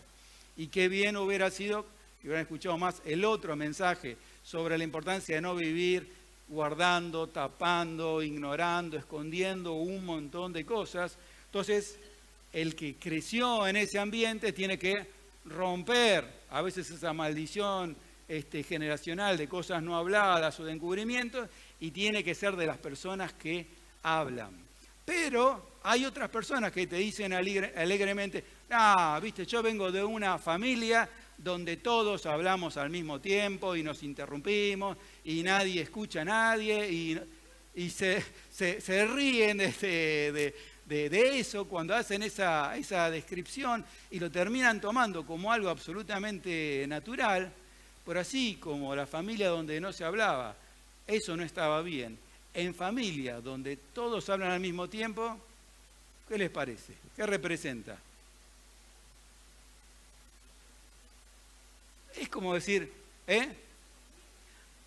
Y 0.57 0.67
qué 0.67 0.89
bien 0.89 1.15
hubiera 1.15 1.49
sido 1.51 1.85
y 2.21 2.27
hubieran 2.27 2.41
escuchado 2.41 2.77
más 2.77 3.01
el 3.05 3.23
otro 3.23 3.55
mensaje 3.55 4.17
sobre 4.43 4.77
la 4.77 4.83
importancia 4.83 5.35
de 5.35 5.41
no 5.41 5.55
vivir 5.55 6.11
guardando, 6.47 7.27
tapando, 7.27 8.21
ignorando, 8.21 8.97
escondiendo 8.97 9.73
un 9.73 10.05
montón 10.05 10.53
de 10.53 10.65
cosas. 10.65 11.17
Entonces, 11.45 11.97
el 12.53 12.75
que 12.75 12.95
creció 12.95 13.67
en 13.67 13.75
ese 13.75 13.99
ambiente 13.99 14.53
tiene 14.53 14.77
que 14.77 15.07
romper 15.45 16.25
a 16.49 16.61
veces 16.61 16.89
esa 16.89 17.13
maldición 17.13 17.95
este, 18.27 18.63
generacional 18.63 19.37
de 19.37 19.47
cosas 19.47 19.83
no 19.83 19.95
habladas 19.95 20.59
o 20.59 20.65
de 20.65 20.73
encubrimientos 20.73 21.49
y 21.79 21.91
tiene 21.91 22.23
que 22.23 22.33
ser 22.33 22.55
de 22.55 22.65
las 22.65 22.77
personas 22.77 23.33
que 23.33 23.67
hablan. 24.03 24.51
Pero 25.03 25.75
hay 25.83 26.05
otras 26.05 26.29
personas 26.29 26.71
que 26.71 26.87
te 26.87 26.95
dicen 26.95 27.33
alegremente, 27.33 28.43
ah, 28.71 29.19
viste, 29.21 29.45
yo 29.45 29.61
vengo 29.61 29.91
de 29.91 30.03
una 30.03 30.39
familia 30.39 31.07
donde 31.37 31.77
todos 31.77 32.25
hablamos 32.25 32.77
al 32.77 32.89
mismo 32.89 33.19
tiempo 33.19 33.75
y 33.75 33.83
nos 33.83 34.03
interrumpimos 34.03 34.97
y 35.23 35.43
nadie 35.43 35.81
escucha 35.81 36.21
a 36.21 36.25
nadie 36.25 36.89
y, 37.75 37.89
se, 37.89 38.23
ríen 39.07 39.57
de, 39.57 40.53
eso 41.39 41.65
cuando 41.65 41.93
hacen 41.95 42.23
esa, 42.23 42.75
esa 42.77 43.09
descripción 43.09 43.83
y 44.11 44.19
lo 44.19 44.31
terminan 44.31 44.79
tomando 44.79 45.25
como 45.25 45.51
algo 45.51 45.69
absolutamente 45.69 46.85
natural, 46.87 47.51
por 48.05 48.17
así 48.17 48.57
como 48.59 48.95
la 48.95 49.05
familia 49.05 49.49
donde 49.49 49.81
no 49.81 49.91
se 49.91 50.05
hablaba, 50.05 50.55
eso 51.07 51.35
no 51.35 51.43
estaba 51.43 51.81
bien. 51.81 52.17
En 52.53 52.73
familia 52.73 53.41
donde 53.41 53.75
todos 53.75 54.29
hablan 54.29 54.51
al 54.51 54.61
mismo 54.61 54.87
tiempo, 54.87 55.37
¿qué 56.29 56.37
les 56.37 56.49
parece? 56.49 56.93
¿Qué 57.15 57.25
representa? 57.25 57.97
Es 62.17 62.29
como 62.29 62.53
decir, 62.53 62.91
¿eh? 63.27 63.49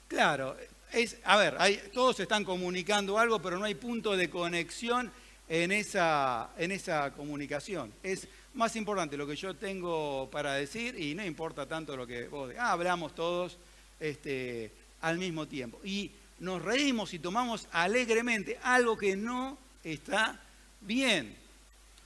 Claro, 0.09 0.57
es, 0.93 1.17
a 1.25 1.37
ver, 1.37 1.91
todos 1.93 2.19
están 2.21 2.45
comunicando 2.45 3.19
algo, 3.19 3.41
pero 3.41 3.59
no 3.59 3.65
hay 3.65 3.75
punto 3.75 4.17
de 4.17 4.31
conexión 4.31 5.11
en 5.49 5.73
esa, 5.73 6.51
en 6.57 6.73
esa 6.73 7.13
comunicación. 7.13 7.93
Es 8.03 8.27
más 8.55 8.75
importante 8.77 9.17
lo 9.17 9.27
que 9.27 9.37
yo 9.37 9.55
tengo 9.55 10.29
para 10.31 10.55
decir 10.55 10.99
y 10.99 11.15
no 11.15 11.25
importa 11.25 11.67
tanto 11.67 11.97
lo 11.97 12.07
que 12.07 12.29
vos... 12.29 12.53
Ah, 12.59 12.73
hablamos 12.73 13.15
todos 13.15 13.59
este, 14.01 14.71
al 15.03 15.19
mismo 15.19 15.47
tiempo. 15.47 15.81
Y 15.85 16.11
nos 16.41 16.63
reímos 16.63 17.13
y 17.15 17.19
tomamos 17.19 17.69
alegremente 17.73 18.59
algo 18.63 18.97
que 18.97 19.17
no 19.17 19.59
está 19.85 20.41
bien. 20.81 21.37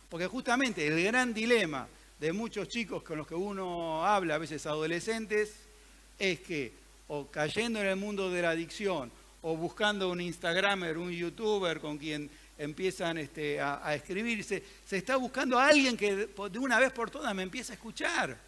Porque 0.09 0.27
justamente 0.27 0.87
el 0.87 1.03
gran 1.05 1.33
dilema 1.33 1.87
de 2.23 2.33
muchos 2.33 2.69
chicos 2.69 3.03
con 3.03 3.19
los 3.19 3.27
que 3.27 3.35
uno 3.35 4.07
habla, 4.07 4.37
a 4.37 4.39
veces 4.39 4.65
adolescentes, 4.67 5.57
es 6.17 6.39
que 6.39 6.73
o 7.09 7.27
cayendo 7.27 7.81
en 7.81 7.89
el 7.89 7.97
mundo 7.97 8.31
de 8.31 8.43
la 8.43 8.51
adicción, 8.51 9.11
o 9.41 9.57
buscando 9.57 10.09
un 10.09 10.21
Instagramer, 10.21 10.99
un 10.99 11.11
youtuber 11.11 11.81
con 11.81 11.99
quien 11.99 12.31
empiezan 12.57 13.19
este, 13.19 13.61
a, 13.61 13.93
escribirse, 13.97 14.63
se 14.87 14.99
está 14.99 15.17
buscando 15.17 15.59
a 15.59 15.67
alguien 15.67 15.97
que 15.97 16.15
de 16.15 16.59
una 16.61 16.79
vez 16.79 16.93
por 16.93 17.11
todas 17.11 17.35
me 17.35 17.43
empiece 17.43 17.73
a 17.73 17.75
escuchar. 17.75 18.39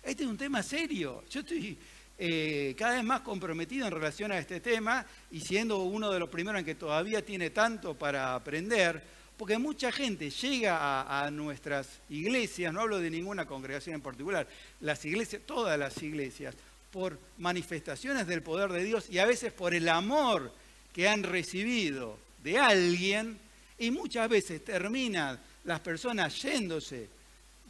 Este 0.00 0.22
es 0.22 0.28
un 0.28 0.38
tema 0.38 0.62
serio. 0.62 1.24
Yo 1.28 1.40
estoy 1.40 1.76
eh, 2.16 2.76
cada 2.78 2.94
vez 2.94 3.04
más 3.04 3.22
comprometido 3.22 3.88
en 3.88 3.92
relación 3.92 4.30
a 4.30 4.38
este 4.38 4.60
tema 4.60 5.04
y 5.32 5.40
siendo 5.40 5.78
uno 5.78 6.12
de 6.12 6.20
los 6.20 6.28
primeros 6.28 6.60
en 6.60 6.64
que 6.64 6.76
todavía 6.76 7.26
tiene 7.26 7.50
tanto 7.50 7.98
para 7.98 8.36
aprender, 8.36 9.17
porque 9.38 9.56
mucha 9.56 9.92
gente 9.92 10.30
llega 10.30 11.24
a, 11.24 11.30
nuestras 11.30 12.00
iglesias, 12.10 12.72
no 12.72 12.80
hablo 12.80 12.98
de 12.98 13.08
ninguna 13.08 13.46
congregación 13.46 13.94
en 13.94 14.00
particular, 14.00 14.48
las 14.80 15.04
iglesias, 15.04 15.42
todas 15.46 15.78
las 15.78 16.02
iglesias, 16.02 16.56
por 16.90 17.16
manifestaciones 17.38 18.26
del 18.26 18.42
poder 18.42 18.72
de 18.72 18.82
Dios 18.82 19.08
y 19.08 19.18
a 19.18 19.26
veces 19.26 19.52
por 19.52 19.74
el 19.74 19.88
amor 19.88 20.52
que 20.92 21.08
han 21.08 21.22
recibido 21.22 22.18
de 22.42 22.58
alguien, 22.58 23.38
y 23.78 23.92
muchas 23.92 24.28
veces 24.28 24.64
terminan 24.64 25.38
las 25.64 25.78
personas 25.80 26.42
yéndose 26.42 27.08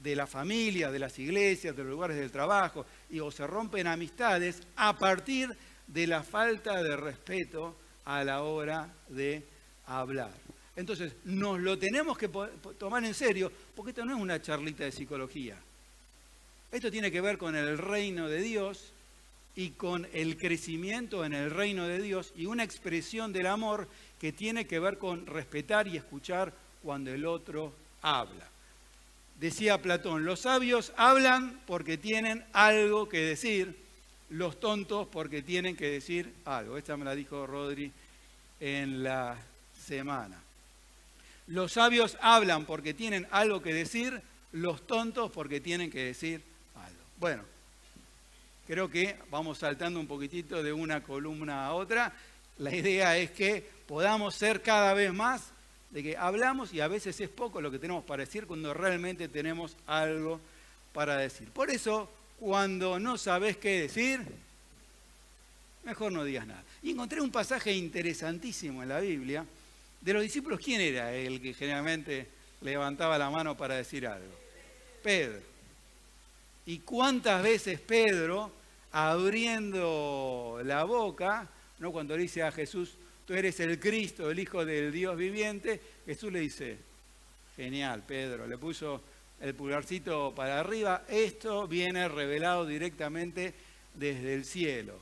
de 0.02 0.16
la 0.16 0.26
familia, 0.26 0.90
de 0.90 0.98
las 0.98 1.18
iglesias, 1.18 1.76
de 1.76 1.82
los 1.82 1.90
lugares 1.90 2.16
del 2.16 2.30
trabajo, 2.30 2.86
y 3.10 3.20
o 3.20 3.30
se 3.30 3.46
rompen 3.46 3.86
amistades 3.88 4.62
a 4.76 4.96
partir 4.96 5.54
de 5.86 6.06
la 6.06 6.22
falta 6.22 6.82
de 6.82 6.96
respeto 6.96 7.76
a 8.06 8.24
la 8.24 8.42
hora 8.42 8.88
de 9.08 9.44
hablar. 9.84 10.47
Entonces, 10.78 11.12
nos 11.24 11.58
lo 11.58 11.76
tenemos 11.76 12.16
que 12.16 12.28
tomar 12.78 13.04
en 13.04 13.12
serio, 13.12 13.50
porque 13.74 13.90
esto 13.90 14.04
no 14.04 14.14
es 14.14 14.22
una 14.22 14.40
charlita 14.40 14.84
de 14.84 14.92
psicología. 14.92 15.56
Esto 16.70 16.88
tiene 16.88 17.10
que 17.10 17.20
ver 17.20 17.36
con 17.36 17.56
el 17.56 17.76
reino 17.76 18.28
de 18.28 18.40
Dios 18.40 18.92
y 19.56 19.70
con 19.70 20.06
el 20.12 20.38
crecimiento 20.38 21.24
en 21.24 21.32
el 21.32 21.50
reino 21.50 21.88
de 21.88 22.00
Dios 22.00 22.32
y 22.36 22.46
una 22.46 22.62
expresión 22.62 23.32
del 23.32 23.48
amor 23.48 23.88
que 24.20 24.30
tiene 24.30 24.68
que 24.68 24.78
ver 24.78 24.98
con 24.98 25.26
respetar 25.26 25.88
y 25.88 25.96
escuchar 25.96 26.52
cuando 26.84 27.12
el 27.12 27.26
otro 27.26 27.72
habla. 28.00 28.46
Decía 29.40 29.82
Platón, 29.82 30.24
los 30.24 30.42
sabios 30.42 30.92
hablan 30.96 31.60
porque 31.66 31.98
tienen 31.98 32.44
algo 32.52 33.08
que 33.08 33.18
decir, 33.18 33.74
los 34.30 34.60
tontos 34.60 35.08
porque 35.08 35.42
tienen 35.42 35.74
que 35.74 35.90
decir 35.90 36.32
algo. 36.44 36.78
Esta 36.78 36.96
me 36.96 37.04
la 37.04 37.16
dijo 37.16 37.48
Rodri 37.48 37.90
en 38.60 39.02
la 39.02 39.36
semana. 39.84 40.40
Los 41.48 41.72
sabios 41.72 42.18
hablan 42.20 42.66
porque 42.66 42.94
tienen 42.94 43.26
algo 43.30 43.62
que 43.62 43.72
decir, 43.72 44.22
los 44.52 44.86
tontos 44.86 45.30
porque 45.30 45.60
tienen 45.60 45.90
que 45.90 46.04
decir 46.04 46.42
algo. 46.74 47.00
Bueno, 47.18 47.42
creo 48.66 48.90
que 48.90 49.16
vamos 49.30 49.58
saltando 49.58 49.98
un 49.98 50.06
poquitito 50.06 50.62
de 50.62 50.72
una 50.72 51.02
columna 51.02 51.66
a 51.66 51.72
otra. 51.72 52.12
La 52.58 52.74
idea 52.74 53.16
es 53.16 53.30
que 53.30 53.66
podamos 53.86 54.34
ser 54.34 54.62
cada 54.62 54.92
vez 54.92 55.12
más 55.12 55.50
de 55.90 56.02
que 56.02 56.16
hablamos 56.18 56.74
y 56.74 56.80
a 56.80 56.88
veces 56.88 57.18
es 57.20 57.30
poco 57.30 57.62
lo 57.62 57.70
que 57.70 57.78
tenemos 57.78 58.04
para 58.04 58.24
decir 58.24 58.46
cuando 58.46 58.74
realmente 58.74 59.28
tenemos 59.28 59.74
algo 59.86 60.40
para 60.92 61.16
decir. 61.16 61.48
Por 61.48 61.70
eso, 61.70 62.10
cuando 62.38 62.98
no 62.98 63.16
sabes 63.16 63.56
qué 63.56 63.80
decir, 63.80 64.20
mejor 65.84 66.12
no 66.12 66.24
digas 66.24 66.46
nada. 66.46 66.62
Y 66.82 66.90
encontré 66.90 67.22
un 67.22 67.30
pasaje 67.30 67.72
interesantísimo 67.72 68.82
en 68.82 68.90
la 68.90 69.00
Biblia. 69.00 69.46
De 70.00 70.12
los 70.12 70.22
discípulos, 70.22 70.60
¿quién 70.62 70.80
era 70.80 71.12
el 71.14 71.40
que 71.40 71.54
generalmente 71.54 72.28
levantaba 72.60 73.18
la 73.18 73.30
mano 73.30 73.56
para 73.56 73.76
decir 73.76 74.06
algo? 74.06 74.34
Pedro. 75.02 75.40
¿Y 76.66 76.80
cuántas 76.80 77.42
veces 77.42 77.80
Pedro, 77.80 78.52
abriendo 78.92 80.60
la 80.64 80.84
boca, 80.84 81.48
no 81.78 81.92
cuando 81.92 82.16
dice 82.16 82.42
a 82.42 82.52
Jesús, 82.52 82.94
tú 83.26 83.34
eres 83.34 83.58
el 83.60 83.78
Cristo, 83.80 84.30
el 84.30 84.38
Hijo 84.38 84.64
del 84.64 84.92
Dios 84.92 85.16
viviente, 85.16 85.80
Jesús 86.06 86.32
le 86.32 86.40
dice, 86.40 86.78
genial, 87.56 88.04
Pedro, 88.06 88.46
le 88.46 88.58
puso 88.58 89.02
el 89.40 89.54
pulgarcito 89.54 90.32
para 90.34 90.60
arriba, 90.60 91.04
esto 91.08 91.66
viene 91.68 92.08
revelado 92.08 92.66
directamente 92.66 93.54
desde 93.94 94.34
el 94.34 94.44
cielo. 94.44 94.98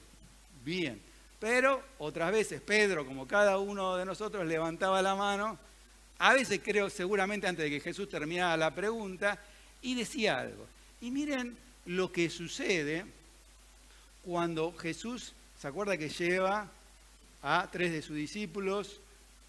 Bien, 0.65 1.01
pero 1.47 1.81
otras 1.99 2.33
veces 2.33 2.61
Pedro, 2.61 3.07
como 3.07 3.29
cada 3.29 3.59
uno 3.59 3.97
de 3.97 4.05
nosotros, 4.05 4.45
levantaba 4.45 5.01
la 5.01 5.15
mano, 5.15 5.57
a 6.19 6.33
veces 6.35 6.61
creo 6.61 6.91
seguramente 6.91 7.47
antes 7.47 7.63
de 7.63 7.71
que 7.71 7.79
Jesús 7.79 8.09
terminara 8.09 8.57
la 8.57 8.75
pregunta, 8.75 9.41
y 9.81 9.95
decía 9.95 10.41
algo. 10.41 10.67
Y 11.01 11.13
miren 11.13 11.57
lo 11.85 12.11
que 12.11 12.31
sucede 12.31 13.07
cuando 14.25 14.73
Jesús, 14.73 15.35
¿se 15.57 15.69
acuerda 15.69 15.97
que 15.97 16.09
lleva 16.09 16.69
a 17.45 17.69
tres 17.71 17.93
de 17.93 18.03
sus 18.03 18.17
discípulos 18.17 19.01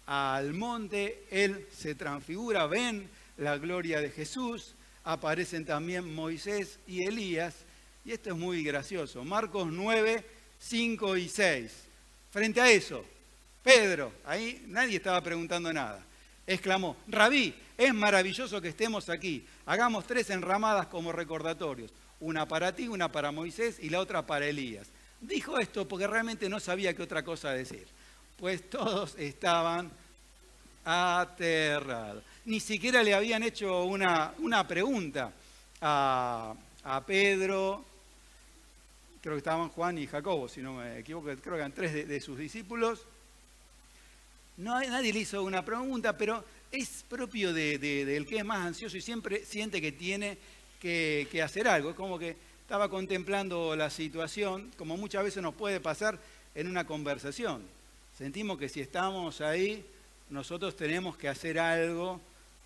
al 0.06 0.54
monte, 0.54 1.24
él 1.32 1.66
se 1.76 1.96
transfigura, 1.96 2.68
ven 2.68 3.10
la 3.38 3.58
gloria 3.58 4.00
de 4.00 4.10
Jesús, 4.10 4.76
aparecen 5.02 5.64
también 5.64 6.14
Moisés 6.14 6.78
y 6.86 7.02
Elías, 7.02 7.56
y 8.04 8.12
esto 8.12 8.30
es 8.30 8.36
muy 8.36 8.62
gracioso. 8.62 9.24
Marcos 9.24 9.66
9, 9.72 10.24
5 10.60 11.16
y 11.16 11.28
6. 11.28 11.87
Frente 12.38 12.60
a 12.60 12.70
eso, 12.70 13.04
Pedro, 13.64 14.12
ahí 14.24 14.64
nadie 14.68 14.98
estaba 14.98 15.20
preguntando 15.20 15.72
nada, 15.72 16.00
exclamó, 16.46 16.96
Rabí, 17.08 17.52
es 17.76 17.92
maravilloso 17.92 18.60
que 18.60 18.68
estemos 18.68 19.08
aquí, 19.08 19.44
hagamos 19.66 20.06
tres 20.06 20.30
enramadas 20.30 20.86
como 20.86 21.10
recordatorios, 21.10 21.90
una 22.20 22.46
para 22.46 22.72
ti, 22.76 22.86
una 22.86 23.10
para 23.10 23.32
Moisés 23.32 23.80
y 23.80 23.90
la 23.90 23.98
otra 23.98 24.24
para 24.24 24.46
Elías. 24.46 24.86
Dijo 25.20 25.58
esto 25.58 25.88
porque 25.88 26.06
realmente 26.06 26.48
no 26.48 26.60
sabía 26.60 26.94
qué 26.94 27.02
otra 27.02 27.24
cosa 27.24 27.50
decir. 27.50 27.88
Pues 28.36 28.70
todos 28.70 29.16
estaban 29.18 29.90
aterrados. 30.84 32.22
Ni 32.44 32.60
siquiera 32.60 33.02
le 33.02 33.14
habían 33.14 33.42
hecho 33.42 33.82
una, 33.82 34.32
una 34.38 34.64
pregunta 34.64 35.32
a, 35.80 36.54
Pedro, 37.04 37.84
creo 39.20 39.34
que 39.34 39.38
estaban 39.38 39.68
Juan 39.68 39.98
y 39.98 40.06
Jacobo, 40.06 40.48
si 40.48 40.60
no 40.60 40.74
me 40.74 40.98
equivoco, 40.98 41.26
creo 41.26 41.54
que 41.54 41.60
eran 41.60 41.72
tres 41.72 42.06
de, 42.06 42.20
sus 42.20 42.38
discípulos. 42.38 43.04
No, 44.56 44.80
nadie 44.80 45.12
le 45.12 45.20
hizo 45.20 45.42
una 45.42 45.64
pregunta, 45.64 46.16
pero 46.16 46.44
es 46.70 47.04
propio 47.08 47.52
del 47.52 48.26
que 48.26 48.36
es 48.38 48.44
más 48.44 48.66
ansioso 48.66 48.96
y 48.96 49.00
siempre 49.00 49.44
siente 49.44 49.80
que 49.80 49.92
tiene 49.92 50.38
que, 50.80 51.28
que 51.30 51.42
hacer 51.42 51.68
algo. 51.68 51.90
Es 51.90 51.96
como 51.96 52.18
que 52.18 52.36
estaba 52.62 52.88
contemplando 52.88 53.74
la 53.76 53.90
situación, 53.90 54.70
como 54.76 54.96
muchas 54.96 55.24
veces 55.24 55.42
nos 55.42 55.54
puede 55.54 55.80
pasar 55.80 56.18
en 56.54 56.68
una 56.68 56.86
conversación. 56.86 57.62
Sentimos 58.16 58.58
que 58.58 58.68
si 58.68 58.80
estamos 58.80 59.40
ahí, 59.40 59.84
nosotros 60.30 60.76
tenemos 60.76 61.16
que 61.16 61.28
hacer 61.28 61.58
algo 61.58 62.20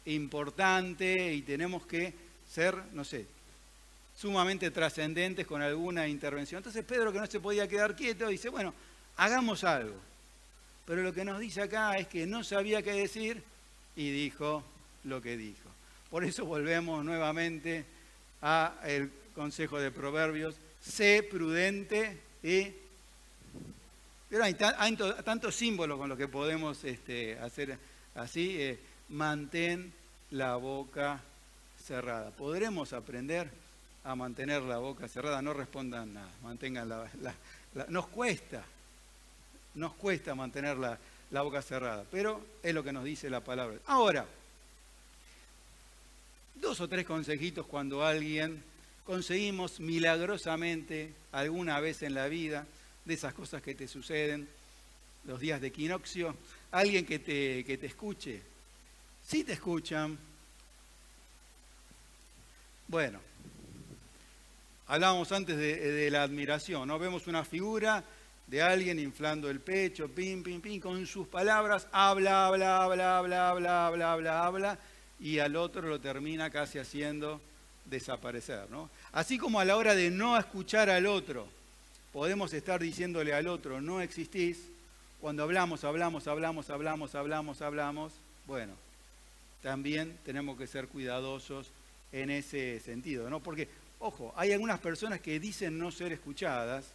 importante 0.07 1.33
y 1.33 1.43
tenemos 1.43 1.87
que 1.87 2.13
ser, 2.51 2.75
no 2.93 3.05
sé, 3.05 3.27
sumamente 4.23 4.71
trascendentes 4.71 5.45
con 5.49 5.63
alguna 5.63 6.07
intervención. 6.07 6.61
Entonces 6.61 6.85
Pedro, 6.85 7.13
que 7.13 7.19
no 7.19 7.27
se 7.27 7.41
podía 7.41 7.67
quedar 7.67 7.97
quieto, 7.97 8.29
dice, 8.29 8.51
bueno, 8.51 8.73
hagamos 9.17 9.65
algo. 9.65 9.97
Pero 10.87 11.03
lo 11.03 11.13
que 11.13 11.25
nos 11.25 11.41
dice 11.41 11.63
acá 11.63 11.99
es 11.99 12.07
que 12.07 12.25
no 12.25 12.45
sabía 12.45 12.83
qué 12.83 12.93
decir 12.93 13.43
y 13.97 14.13
dijo 14.13 14.63
lo 15.03 15.21
que 15.21 15.37
dijo. 15.37 15.69
Por 16.09 16.23
eso 16.23 16.45
volvemos 16.45 17.05
nuevamente 17.05 17.85
a 18.43 18.77
el 18.85 19.11
consejo 19.35 19.81
de 19.81 19.91
Proverbios, 19.91 20.55
sé 20.81 21.27
prudente 21.29 22.17
y... 22.45 22.69
Pero 24.31 24.45
hay, 24.45 24.55
tantos 24.55 25.57
símbolos 25.57 25.99
con 25.99 26.09
los 26.09 26.17
que 26.17 26.29
podemos 26.29 26.85
este, 26.85 27.39
hacer 27.41 27.77
así, 28.15 28.57
eh, 28.63 28.79
mantén 29.09 29.93
la 30.31 30.55
boca 30.57 31.21
cerrada. 31.85 32.31
¿Podremos 32.31 32.93
aprender 32.93 33.51
a 34.05 34.15
mantener 34.15 34.63
la 34.63 34.79
boca 34.79 35.09
cerrada? 35.09 35.43
No 35.43 35.53
respondan 35.53 36.15
nada, 36.15 36.31
mantengan 36.43 36.89
la... 36.89 37.11
nos 37.89 38.09
cuesta, 38.09 38.65
nos 39.75 39.95
cuesta 39.95 40.35
mantener 40.35 40.77
la, 40.77 40.99
la 41.31 41.43
boca 41.43 41.63
cerrada, 41.63 42.05
pero 42.11 42.45
es 42.63 42.75
lo 42.75 42.85
que 42.85 42.93
nos 42.93 43.05
dice 43.05 43.31
la 43.31 43.41
palabra. 43.41 43.79
Ahora, 43.87 44.27
dos 46.57 46.81
o 46.81 46.89
tres 46.89 47.07
consejitos 47.07 47.67
cuando 47.67 48.05
alguien 48.05 48.63
conseguimos 49.05 49.81
milagrosamente 49.81 51.13
alguna 51.33 51.81
vez 51.81 52.03
en 52.03 52.15
la 52.15 52.29
vida 52.29 52.67
de 53.05 53.15
esas 53.15 53.35
cosas 53.35 53.63
que 53.63 53.75
te 53.75 53.89
suceden, 53.89 54.49
los 55.25 55.41
días 55.41 55.61
de 55.61 55.69
equinoccio, 55.69 56.37
alguien 56.71 57.07
que 57.07 57.19
te, 57.19 57.65
que 57.65 57.79
te 57.79 57.87
escuche. 57.87 58.43
Si 59.27 59.45
te 59.45 59.53
escuchan, 59.53 60.19
bueno, 62.89 63.21
hablábamos 64.93 65.33
antes 65.33 65.57
de, 65.57 66.11
la 66.11 66.23
admiración, 66.23 66.87
¿no? 66.87 66.99
Vemos 66.99 67.27
una 67.27 67.47
figura 67.47 68.05
de 68.47 68.61
alguien 68.61 68.99
inflando 68.99 69.49
el 69.49 69.59
pecho, 69.59 70.07
pim, 70.09 70.43
pim, 70.43 70.61
pim, 70.61 70.79
con 70.79 71.07
sus 71.07 71.27
palabras, 71.29 71.89
habla, 71.93 72.47
habla, 72.47 72.83
habla, 72.85 73.17
habla, 73.17 73.49
habla, 73.49 73.87
habla, 73.87 74.13
habla, 74.13 74.45
habla, 74.45 74.79
y 75.19 75.39
al 75.39 75.57
otro 75.57 75.89
lo 75.89 75.99
termina 75.99 76.51
casi 76.51 76.79
haciendo 76.79 77.41
desaparecer, 77.87 78.71
¿no? 78.71 78.91
Así 79.13 79.39
como 79.39 79.61
a 79.61 79.65
la 79.65 79.79
hora 79.79 79.95
de 79.95 80.11
no 80.11 80.37
escuchar 80.37 80.91
al 80.91 81.07
otro, 81.07 81.49
podemos 82.13 82.53
estar 82.53 82.79
diciéndole 82.79 83.33
al 83.33 83.49
otro, 83.49 83.81
no 83.81 84.03
existís, 84.03 84.59
cuando 85.23 85.43
hablamos, 85.43 85.85
hablamos, 85.85 86.27
hablamos, 86.27 86.69
hablamos, 86.69 87.15
hablamos, 87.15 87.63
hablamos, 87.63 88.13
bueno, 88.47 88.75
también 89.63 90.19
tenemos 90.23 90.59
que 90.59 90.67
ser 90.67 90.89
cuidadosos 90.89 91.71
en 92.13 92.29
ese 92.29 92.79
sentido, 92.81 93.31
¿no? 93.31 93.41
Porque, 93.41 93.69
ojo, 94.03 94.33
hay 94.37 94.53
algunas 94.53 94.81
personas 94.81 95.21
que 95.21 95.39
dicen 95.39 95.79
no 95.79 95.91
ser 95.91 96.13
escuchadas, 96.13 96.87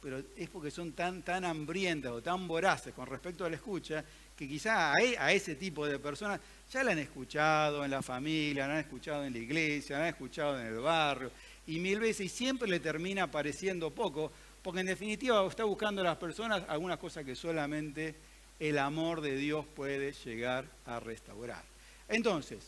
pero 0.00 0.22
es 0.36 0.48
porque 0.48 0.70
son 0.70 0.92
tan, 0.92 1.22
tan 1.22 1.44
hambrientas 1.44 2.10
o 2.12 2.22
tan 2.22 2.48
voraces 2.48 2.94
con 2.94 3.06
respecto 3.06 3.44
a 3.44 3.50
la 3.50 3.56
escucha, 3.56 4.04
que 4.36 4.48
quizá 4.48 4.92
a, 4.92 5.00
e, 5.00 5.36
ese 5.36 5.56
tipo 5.56 5.86
de 5.86 5.98
personas 5.98 6.40
ya 6.72 6.82
la 6.82 6.92
han 6.92 6.98
escuchado 6.98 7.84
en 7.84 7.90
la 7.90 8.02
familia, 8.02 8.66
la 8.66 8.74
han 8.74 8.80
escuchado 8.80 9.24
en 9.24 9.32
la 9.32 9.38
iglesia, 9.38 9.98
la 9.98 10.04
han 10.04 10.10
escuchado 10.10 10.58
en 10.58 10.66
el 10.68 10.78
barrio, 10.78 11.30
y 11.66 11.78
mil 11.80 12.00
veces, 12.00 12.26
y 12.26 12.28
siempre 12.28 12.68
le 12.68 12.80
termina 12.80 13.30
pareciendo 13.30 13.90
poco, 13.90 14.32
porque 14.62 14.80
en 14.80 14.86
definitiva 14.86 15.46
está 15.46 15.64
buscando 15.64 16.00
a 16.00 16.04
las 16.04 16.16
personas 16.16 16.62
algunas 16.68 16.98
cosas 16.98 17.24
que 17.24 17.34
solamente 17.34 18.14
el 18.58 18.78
amor 18.78 19.20
de 19.20 19.36
Dios 19.36 19.66
puede 19.76 20.12
llegar 20.12 20.64
a 20.86 20.98
restaurar. 20.98 21.62
Entonces, 22.08 22.64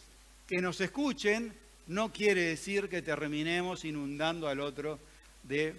que 0.47 0.61
nos 0.61 0.81
escuchen 0.81 1.55
no 1.91 2.13
quiere 2.13 2.43
decir 2.43 2.89
que 2.89 3.03
terminemos 3.03 3.85
inundando 3.85 4.47
al 4.47 4.61
otro 4.61 5.01
de 5.43 5.75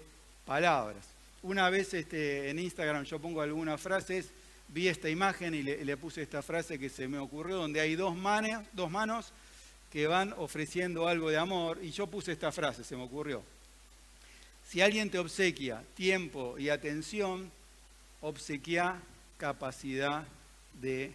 palabras. 0.46 1.06
Una 1.42 1.70
vez 1.70 1.94
este, 1.94 2.50
en 2.50 2.60
Instagram 2.60 3.06
yo 3.06 3.18
pongo 3.18 3.42
algunas 3.42 3.80
frases, 3.80 4.28
vi 4.68 4.90
esta 4.90 5.10
imagen 5.10 5.56
y 5.56 5.64
le, 5.64 5.98
puse 5.98 6.22
esta 6.22 6.42
frase 6.42 6.78
que 6.78 6.90
se 6.90 7.08
me 7.08 7.18
ocurrió, 7.18 7.56
donde 7.56 7.80
hay 7.80 7.96
dos, 7.96 8.14
dos 8.74 8.92
manos 8.92 9.32
que 9.90 10.06
van 10.06 10.34
ofreciendo 10.38 11.08
algo 11.08 11.30
de 11.30 11.38
amor, 11.38 11.80
y 11.82 11.92
yo 11.92 12.08
puse 12.08 12.34
esta 12.34 12.52
frase, 12.52 12.84
se 12.84 12.98
me 12.98 13.04
ocurrió. 13.04 13.42
Si 14.68 14.82
alguien 14.82 15.10
te 15.10 15.18
obsequia 15.18 15.82
tiempo 15.96 16.60
y 16.60 16.68
atención, 16.68 17.50
obsequia 18.20 19.00
capacidad 19.38 20.26
de 20.82 21.14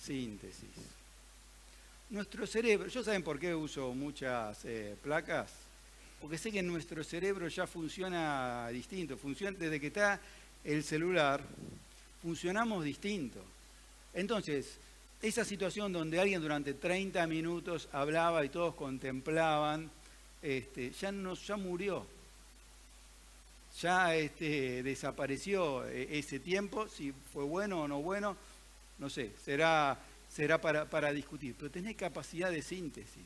síntesis. 0.00 0.97
Nuestro 2.10 2.46
cerebro, 2.46 2.88
¿yo 2.88 3.04
saben 3.04 3.22
por 3.22 3.38
qué 3.38 3.54
uso 3.54 3.92
muchas 3.92 4.64
eh, 4.64 4.96
placas? 5.02 5.52
Porque 6.20 6.38
sé 6.38 6.50
que 6.50 6.62
nuestro 6.62 7.04
cerebro 7.04 7.48
ya 7.48 7.66
funciona 7.66 8.68
distinto, 8.68 9.16
funciona, 9.16 9.56
desde 9.58 9.78
que 9.78 9.88
está 9.88 10.20
el 10.64 10.82
celular, 10.82 11.42
funcionamos 12.22 12.84
distinto. 12.84 13.40
Entonces, 14.14 14.78
esa 15.20 15.44
situación 15.44 15.92
donde 15.92 16.18
alguien 16.18 16.40
durante 16.40 16.74
30 16.74 17.26
minutos 17.26 17.88
hablaba 17.92 18.44
y 18.44 18.48
todos 18.48 18.74
contemplaban, 18.74 19.90
este, 20.42 20.90
ya, 20.92 21.12
no, 21.12 21.34
ya 21.34 21.56
murió 21.56 22.06
ya 23.80 24.14
este, 24.14 24.82
desapareció 24.82 25.86
eh, 25.86 26.18
ese 26.18 26.40
tiempo, 26.40 26.88
si 26.88 27.12
fue 27.12 27.44
bueno 27.44 27.82
o 27.82 27.88
no 27.88 28.02
bueno, 28.02 28.36
no 28.98 29.08
sé, 29.08 29.30
será, 29.44 29.96
será 30.28 30.60
para, 30.60 30.88
para 30.88 31.12
discutir, 31.12 31.54
pero 31.58 31.70
tenés 31.70 31.96
capacidad 31.96 32.50
de 32.50 32.62
síntesis, 32.62 33.24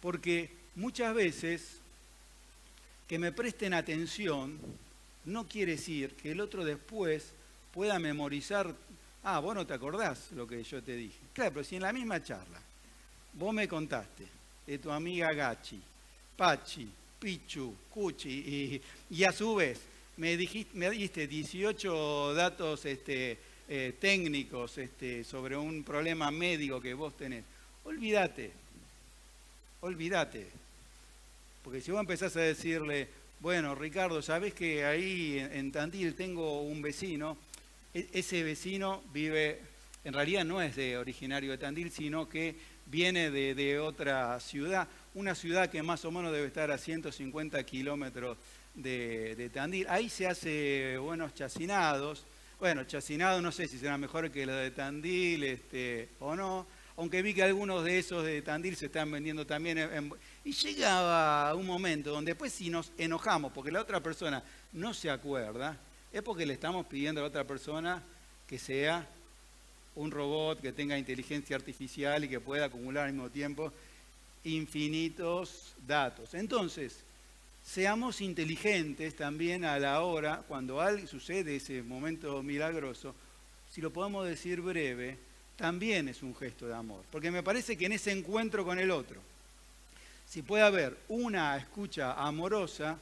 porque 0.00 0.50
muchas 0.74 1.14
veces 1.14 1.80
que 3.06 3.18
me 3.18 3.32
presten 3.32 3.74
atención 3.74 4.58
no 5.24 5.46
quiere 5.46 5.72
decir 5.72 6.14
que 6.14 6.32
el 6.32 6.40
otro 6.40 6.64
después 6.64 7.32
pueda 7.72 7.98
memorizar, 7.98 8.74
ah, 9.24 9.38
vos 9.40 9.54
no 9.54 9.66
te 9.66 9.74
acordás 9.74 10.32
lo 10.32 10.46
que 10.46 10.62
yo 10.62 10.82
te 10.82 10.94
dije. 10.94 11.18
Claro, 11.32 11.52
pero 11.54 11.64
si 11.64 11.76
en 11.76 11.82
la 11.82 11.92
misma 11.92 12.22
charla 12.22 12.60
vos 13.34 13.52
me 13.52 13.68
contaste 13.68 14.26
de 14.66 14.78
tu 14.78 14.90
amiga 14.90 15.32
Gachi, 15.32 15.80
Pachi, 16.36 16.88
Pichu, 17.18 17.74
Cuchi, 17.90 18.80
y, 19.10 19.24
a 19.24 19.32
su 19.32 19.54
vez 19.56 19.80
me, 20.16 20.36
dijiste, 20.36 20.76
me 20.76 20.90
diste 20.90 21.26
18 21.26 22.34
datos 22.34 22.84
este, 22.86 23.38
eh, 23.70 23.94
técnicos 23.98 24.76
este, 24.76 25.24
sobre 25.24 25.56
un 25.56 25.82
problema 25.82 26.30
médico 26.30 26.80
que 26.80 26.92
vos 26.92 27.16
tenés. 27.16 27.44
Olvídate, 27.84 28.50
olvídate. 29.80 30.48
Porque 31.64 31.80
si 31.80 31.90
vos 31.90 32.00
empezás 32.00 32.36
a 32.36 32.40
decirle, 32.40 33.08
bueno, 33.40 33.74
Ricardo, 33.74 34.20
¿sabés 34.20 34.52
que 34.52 34.84
ahí 34.84 35.38
en, 35.38 35.72
Tandil 35.72 36.14
tengo 36.14 36.60
un 36.60 36.82
vecino? 36.82 37.38
E, 37.94 38.08
ese 38.12 38.42
vecino 38.42 39.02
vive, 39.12 39.60
en 40.04 40.12
realidad 40.12 40.44
no 40.44 40.60
es 40.60 40.76
de 40.76 40.98
originario 40.98 41.52
de 41.52 41.58
Tandil, 41.58 41.90
sino 41.90 42.28
que 42.28 42.54
viene 42.86 43.30
de 43.30 43.78
otra 43.78 44.38
ciudad 44.40 44.86
una 45.14 45.34
ciudad 45.34 45.68
que 45.68 45.82
más 45.82 46.04
o 46.04 46.10
menos 46.10 46.32
debe 46.32 46.46
estar 46.46 46.70
a 46.70 46.78
150 46.78 47.62
kilómetros 47.64 48.36
de, 48.74 49.50
Tandil. 49.52 49.86
Ahí 49.88 50.08
se 50.08 50.26
hace 50.26 50.98
buenos 50.98 51.34
chacinados. 51.34 52.24
Bueno, 52.60 52.84
chacinados 52.84 53.42
no 53.42 53.50
sé 53.52 53.66
si 53.66 53.78
será 53.78 53.96
mejor 53.96 54.30
que 54.30 54.44
los 54.44 54.54
de 54.54 54.70
Tandil 54.70 55.44
este, 55.44 56.10
o 56.18 56.36
no, 56.36 56.66
aunque 56.98 57.22
vi 57.22 57.32
que 57.32 57.42
algunos 57.42 57.82
de 57.82 57.98
esos 57.98 58.22
de 58.22 58.42
Tandil 58.42 58.76
se 58.76 58.86
están 58.86 59.10
vendiendo 59.10 59.46
también. 59.46 60.12
y 60.44 60.52
llegaba 60.52 61.54
un 61.54 61.64
momento 61.66 62.10
donde 62.10 62.32
después 62.32 62.52
si 62.52 62.68
nos 62.68 62.92
enojamos 62.98 63.50
porque 63.52 63.70
la 63.70 63.80
otra 63.80 64.02
persona 64.02 64.42
no 64.74 64.92
se 64.92 65.08
acuerda, 65.08 65.78
es 66.12 66.20
porque 66.20 66.44
le 66.44 66.52
estamos 66.52 66.84
pidiendo 66.84 67.22
a 67.22 67.24
la 67.24 67.28
otra 67.28 67.44
persona 67.44 68.02
que 68.46 68.58
sea 68.58 69.08
un 69.94 70.10
robot 70.10 70.60
que 70.60 70.72
tenga 70.72 70.98
inteligencia 70.98 71.56
artificial 71.56 72.24
y 72.24 72.28
que 72.28 72.40
pueda 72.40 72.66
acumular 72.66 73.06
al 73.06 73.14
mismo 73.14 73.30
tiempo 73.30 73.72
infinitos 74.44 75.74
datos. 75.86 76.34
Entonces, 76.34 77.04
seamos 77.72 78.20
inteligentes 78.20 79.14
también 79.14 79.64
a 79.64 79.78
la 79.78 80.00
hora, 80.02 80.42
cuando 80.48 80.80
sucede 81.06 81.56
ese 81.56 81.82
momento 81.82 82.42
milagroso, 82.42 83.14
si 83.72 83.80
lo 83.80 83.92
podemos 83.92 84.26
decir 84.26 84.60
breve, 84.60 85.16
también 85.56 86.08
es 86.08 86.24
un 86.24 86.34
gesto 86.34 86.66
de 86.66 86.74
amor. 86.74 87.04
Porque 87.12 87.30
me 87.30 87.44
parece 87.44 87.76
que 87.76 87.86
en 87.86 87.92
ese 87.92 88.10
encuentro 88.10 88.64
con 88.64 88.80
el 88.80 88.90
otro, 88.90 89.20
si 90.28 90.42
puede 90.42 90.64
haber 90.64 90.96
una 91.08 91.56
escucha 91.56 92.14
amorosa, 92.14 92.98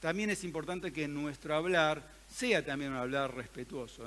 también 0.00 0.30
es 0.30 0.42
importante 0.42 0.90
que 0.90 1.06
nuestro 1.06 1.54
hablar 1.54 2.02
sea 2.34 2.64
también 2.64 2.92
un 2.92 2.96
hablar 2.96 3.34
respetuoso. 3.34 4.04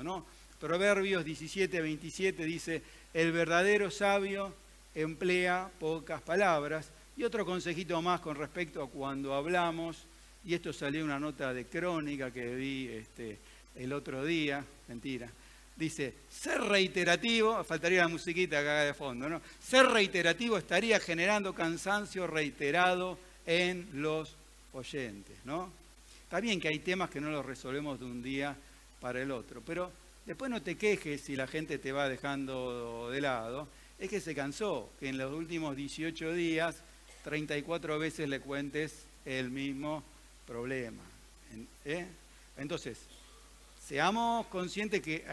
Proverbios 0.58 1.24
17, 1.24 1.80
27 1.80 2.44
dice, 2.44 2.82
el 3.14 3.30
verdadero 3.30 3.92
sabio 3.92 4.52
emplea 4.96 5.70
pocas 5.78 6.22
palabras. 6.22 6.88
Y 7.16 7.24
otro 7.24 7.46
consejito 7.46 8.00
más 8.02 8.20
con 8.20 8.36
respecto 8.36 8.82
a 8.82 8.90
cuando 8.90 9.34
hablamos, 9.34 10.04
y 10.44 10.54
esto 10.54 10.72
salió 10.72 11.04
una 11.04 11.18
nota 11.18 11.54
de 11.54 11.64
crónica 11.64 12.30
que 12.30 12.54
vi 12.54 12.88
este, 12.88 13.38
el 13.74 13.92
otro 13.92 14.24
día, 14.24 14.62
mentira, 14.88 15.30
dice, 15.76 16.14
ser 16.30 16.60
reiterativo, 16.60 17.64
faltaría 17.64 18.02
la 18.02 18.08
musiquita 18.08 18.58
acá 18.58 18.82
de 18.82 18.94
fondo, 18.94 19.28
¿no? 19.28 19.40
Ser 19.62 19.86
reiterativo 19.86 20.58
estaría 20.58 21.00
generando 21.00 21.54
cansancio 21.54 22.26
reiterado 22.26 23.18
en 23.46 23.88
los 23.94 24.36
oyentes, 24.74 25.38
¿no? 25.44 25.70
Está 26.22 26.40
bien 26.40 26.60
que 26.60 26.68
hay 26.68 26.80
temas 26.80 27.08
que 27.08 27.20
no 27.20 27.30
los 27.30 27.46
resolvemos 27.46 27.98
de 27.98 28.04
un 28.04 28.22
día 28.22 28.54
para 29.00 29.22
el 29.22 29.30
otro, 29.30 29.62
pero 29.64 29.90
después 30.26 30.50
no 30.50 30.60
te 30.60 30.76
quejes 30.76 31.22
si 31.22 31.34
la 31.34 31.46
gente 31.46 31.78
te 31.78 31.92
va 31.92 32.08
dejando 32.08 33.10
de 33.10 33.20
lado 33.20 33.68
es 33.98 34.10
que 34.10 34.20
se 34.20 34.34
cansó, 34.34 34.90
que 35.00 35.08
en 35.08 35.18
los 35.18 35.32
últimos 35.32 35.74
18 35.76 36.34
días 36.34 36.82
34 37.26 37.98
veces 37.98 38.28
le 38.28 38.38
cuentes 38.38 39.02
el 39.24 39.50
mismo 39.50 40.04
problema. 40.46 41.02
¿eh? 41.84 42.06
Entonces, 42.56 42.98
seamos 43.84 44.46
conscientes 44.46 45.02
que 45.02 45.24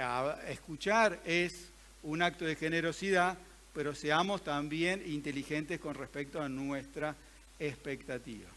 escuchar 0.48 1.22
es 1.24 1.68
un 2.02 2.24
acto 2.24 2.46
de 2.46 2.56
generosidad, 2.56 3.38
pero 3.76 3.94
seamos 3.94 4.44
también 4.44 5.04
inteligentes 5.06 5.80
con 5.80 5.94
respecto 5.94 6.42
a 6.42 6.50
nuestra 6.50 7.16
expectativa. 7.60 8.50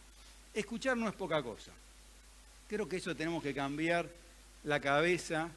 Escuchar 0.54 0.96
no 0.96 1.06
es 1.06 1.14
poca 1.14 1.42
cosa. 1.42 1.72
Creo 2.66 2.88
que 2.88 2.96
eso 2.96 3.14
tenemos 3.14 3.42
que 3.42 3.52
cambiar 3.52 4.08
la 4.64 4.80
cabeza 4.80 5.50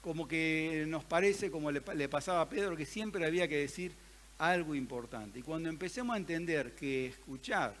como 0.00 0.28
que 0.28 0.84
nos 0.86 1.02
parece, 1.02 1.50
como 1.50 1.72
le, 1.72 2.08
pasaba 2.08 2.42
a 2.42 2.48
Pedro, 2.48 2.76
que 2.76 2.86
siempre 2.86 3.26
había 3.26 3.48
que 3.48 3.58
decir 3.58 3.90
algo 4.38 4.74
importante. 4.74 5.38
Y 5.38 5.42
cuando 5.42 5.68
empecemos 5.68 6.14
a 6.14 6.18
entender 6.18 6.74
que 6.74 7.06
escuchar 7.06 7.74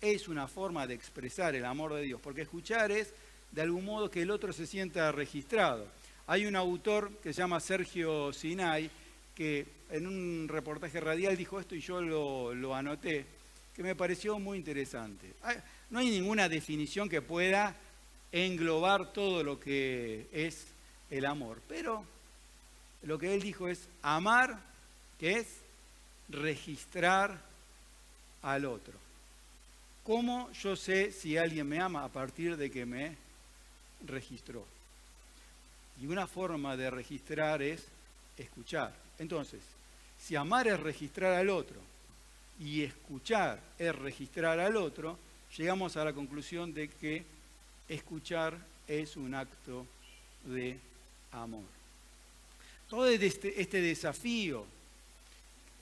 es 0.00 0.28
una 0.28 0.46
forma 0.46 0.86
de 0.86 0.94
expresar 0.94 1.54
el 1.54 1.64
amor 1.64 1.94
de 1.94 2.02
Dios, 2.02 2.20
porque 2.20 2.42
escuchar 2.42 2.90
es 2.92 3.12
de 3.50 3.62
algún 3.62 3.84
modo 3.84 4.10
que 4.10 4.22
el 4.22 4.30
otro 4.30 4.52
se 4.52 4.66
sienta 4.66 5.10
registrado. 5.12 5.86
Hay 6.26 6.46
un 6.46 6.56
autor 6.56 7.10
que 7.22 7.32
se 7.32 7.40
llama 7.40 7.60
Sergio 7.60 8.32
Sinai, 8.32 8.90
que 9.34 9.66
en 9.90 10.06
un 10.06 10.46
reportaje 10.48 11.00
radial 11.00 11.36
dijo 11.36 11.58
esto 11.58 11.74
y 11.74 11.80
yo 11.80 12.00
lo, 12.02 12.54
lo 12.54 12.74
anoté, 12.74 13.24
que 13.74 13.82
me 13.82 13.94
pareció 13.94 14.38
muy 14.38 14.58
interesante. 14.58 15.32
No 15.90 16.00
hay 16.00 16.10
ninguna 16.10 16.48
definición 16.48 17.08
que 17.08 17.22
pueda 17.22 17.74
englobar 18.32 19.12
todo 19.12 19.42
lo 19.42 19.58
que 19.58 20.26
es 20.32 20.66
el 21.10 21.24
amor, 21.24 21.62
pero 21.66 22.04
lo 23.02 23.18
que 23.18 23.32
él 23.34 23.40
dijo 23.40 23.68
es 23.68 23.88
amar, 24.02 24.58
que 25.18 25.38
es 25.38 25.46
registrar 26.28 27.38
al 28.42 28.64
otro. 28.64 28.94
¿Cómo 30.04 30.50
yo 30.52 30.76
sé 30.76 31.12
si 31.12 31.36
alguien 31.36 31.68
me 31.68 31.80
ama 31.80 32.04
a 32.04 32.08
partir 32.08 32.56
de 32.56 32.70
que 32.70 32.86
me 32.86 33.16
registró? 34.06 34.64
Y 36.00 36.06
una 36.06 36.26
forma 36.26 36.76
de 36.76 36.90
registrar 36.90 37.60
es 37.60 37.84
escuchar. 38.36 38.94
Entonces, 39.18 39.60
si 40.18 40.36
amar 40.36 40.68
es 40.68 40.80
registrar 40.80 41.34
al 41.34 41.50
otro 41.50 41.80
y 42.58 42.82
escuchar 42.82 43.60
es 43.78 43.94
registrar 43.94 44.58
al 44.60 44.76
otro, 44.76 45.18
llegamos 45.56 45.96
a 45.96 46.04
la 46.04 46.12
conclusión 46.12 46.72
de 46.72 46.88
que 46.88 47.24
escuchar 47.88 48.56
es 48.86 49.16
un 49.16 49.34
acto 49.34 49.86
de 50.44 50.78
amor. 51.32 51.64
Todo 52.88 53.06
este, 53.08 53.60
este 53.60 53.80
desafío 53.80 54.64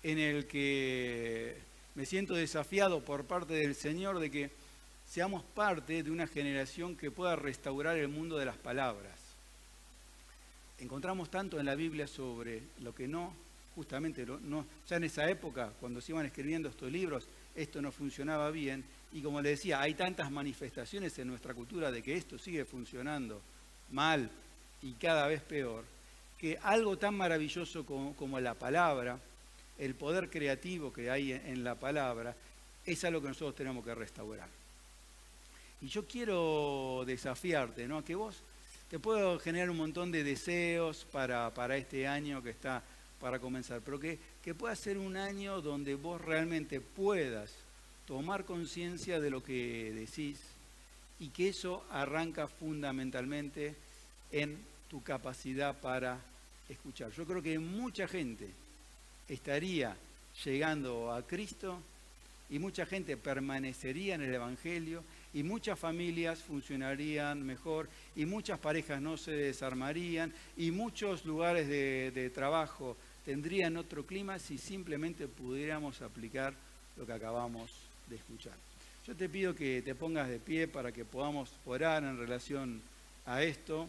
en 0.06 0.20
el 0.20 0.46
que 0.46 1.56
me 1.96 2.06
siento 2.06 2.34
desafiado 2.34 3.04
por 3.04 3.24
parte 3.24 3.54
del 3.54 3.74
Señor 3.74 4.20
de 4.20 4.30
que 4.30 4.50
seamos 5.04 5.42
parte 5.42 6.04
de 6.04 6.10
una 6.12 6.28
generación 6.28 6.94
que 6.96 7.10
pueda 7.10 7.34
restaurar 7.34 7.96
el 7.96 8.06
mundo 8.06 8.38
de 8.38 8.44
las 8.44 8.56
palabras. 8.56 9.18
Encontramos 10.78 11.28
tanto 11.28 11.58
en 11.58 11.66
la 11.66 11.74
Biblia 11.74 12.06
sobre 12.06 12.62
lo 12.82 12.94
que 12.94 13.08
no, 13.08 13.34
justamente, 13.74 14.24
no, 14.24 14.64
ya 14.88 14.96
en 14.96 15.04
esa 15.04 15.28
época, 15.28 15.72
cuando 15.80 16.00
se 16.00 16.12
iban 16.12 16.24
escribiendo 16.24 16.68
estos 16.68 16.92
libros, 16.92 17.26
esto 17.56 17.82
no 17.82 17.90
funcionaba 17.90 18.52
bien. 18.52 18.84
Y 19.12 19.22
como 19.22 19.40
le 19.40 19.48
decía, 19.48 19.80
hay 19.80 19.94
tantas 19.94 20.30
manifestaciones 20.30 21.18
en 21.18 21.26
nuestra 21.26 21.52
cultura 21.52 21.90
de 21.90 22.00
que 22.00 22.14
esto 22.14 22.38
sigue 22.38 22.64
funcionando 22.64 23.40
mal 23.90 24.30
y 24.82 24.92
cada 24.92 25.26
vez 25.26 25.42
peor, 25.42 25.84
que 26.38 26.58
algo 26.62 26.96
tan 26.96 27.16
maravilloso 27.16 27.84
como, 27.84 28.38
la 28.38 28.54
palabra, 28.54 29.18
el 29.78 29.94
poder 29.94 30.30
creativo 30.30 30.92
que 30.92 31.10
hay 31.10 31.32
en, 31.32 31.64
la 31.64 31.74
palabra, 31.74 32.34
es 32.84 33.04
algo 33.04 33.20
que 33.20 33.28
nosotros 33.28 33.54
tenemos 33.54 33.84
que 33.84 33.94
restaurar. 33.94 34.48
Y 35.80 35.88
yo 35.88 36.06
quiero 36.06 37.04
desafiarte, 37.06 37.86
¿no? 37.86 38.04
Que 38.04 38.14
vos 38.14 38.42
te 38.88 38.98
puedo 38.98 39.38
generar 39.38 39.68
un 39.70 39.76
montón 39.76 40.10
de 40.10 40.24
deseos 40.24 41.06
para, 41.10 41.76
este 41.76 42.06
año 42.06 42.42
que 42.42 42.50
está 42.50 42.82
para 43.20 43.38
comenzar, 43.38 43.80
pero 43.84 43.98
que, 43.98 44.18
que 44.42 44.54
pueda 44.54 44.76
ser 44.76 44.98
un 44.98 45.16
año 45.16 45.60
donde 45.60 45.94
vos 45.94 46.20
realmente 46.20 46.80
puedas 46.80 47.52
tomar 48.06 48.44
conciencia 48.44 49.20
de 49.20 49.30
lo 49.30 49.42
que 49.42 49.92
decís 49.92 50.38
y 51.18 51.28
que 51.28 51.48
eso 51.48 51.84
arranca 51.90 52.46
fundamentalmente 52.46 53.74
en 54.30 54.58
tu 54.88 55.02
capacidad 55.02 55.78
para 55.80 56.20
escuchar. 56.68 57.10
Yo 57.12 57.26
creo 57.26 57.42
que 57.42 57.58
mucha 57.58 58.06
gente 58.06 58.50
estaría 59.28 59.96
llegando 60.44 61.12
a 61.12 61.22
Cristo 61.22 61.80
y 62.48 62.58
mucha 62.58 62.86
gente 62.86 63.16
permanecería 63.16 64.14
en 64.14 64.22
el 64.22 64.34
Evangelio 64.34 65.02
y 65.34 65.42
muchas 65.42 65.78
familias 65.78 66.38
funcionarían 66.38 67.44
mejor 67.44 67.88
y 68.14 68.24
muchas 68.24 68.58
parejas 68.58 69.02
no 69.02 69.16
se 69.16 69.32
desarmarían 69.32 70.32
y 70.56 70.70
muchos 70.70 71.24
lugares 71.24 71.68
de, 71.68 72.30
trabajo 72.34 72.96
tendrían 73.24 73.76
otro 73.76 74.06
clima 74.06 74.38
si 74.38 74.58
simplemente 74.58 75.26
pudiéramos 75.26 76.00
aplicar 76.02 76.54
lo 76.96 77.04
que 77.04 77.12
acabamos 77.12 77.70
de 78.08 78.16
escuchar. 78.16 78.54
Yo 79.06 79.14
te 79.14 79.28
pido 79.28 79.54
que 79.54 79.82
te 79.82 79.94
pongas 79.94 80.28
de 80.28 80.38
pie 80.38 80.68
para 80.68 80.92
que 80.92 81.04
podamos 81.04 81.50
orar 81.64 82.02
en 82.02 82.18
relación 82.18 82.80
a 83.26 83.42
esto. 83.42 83.88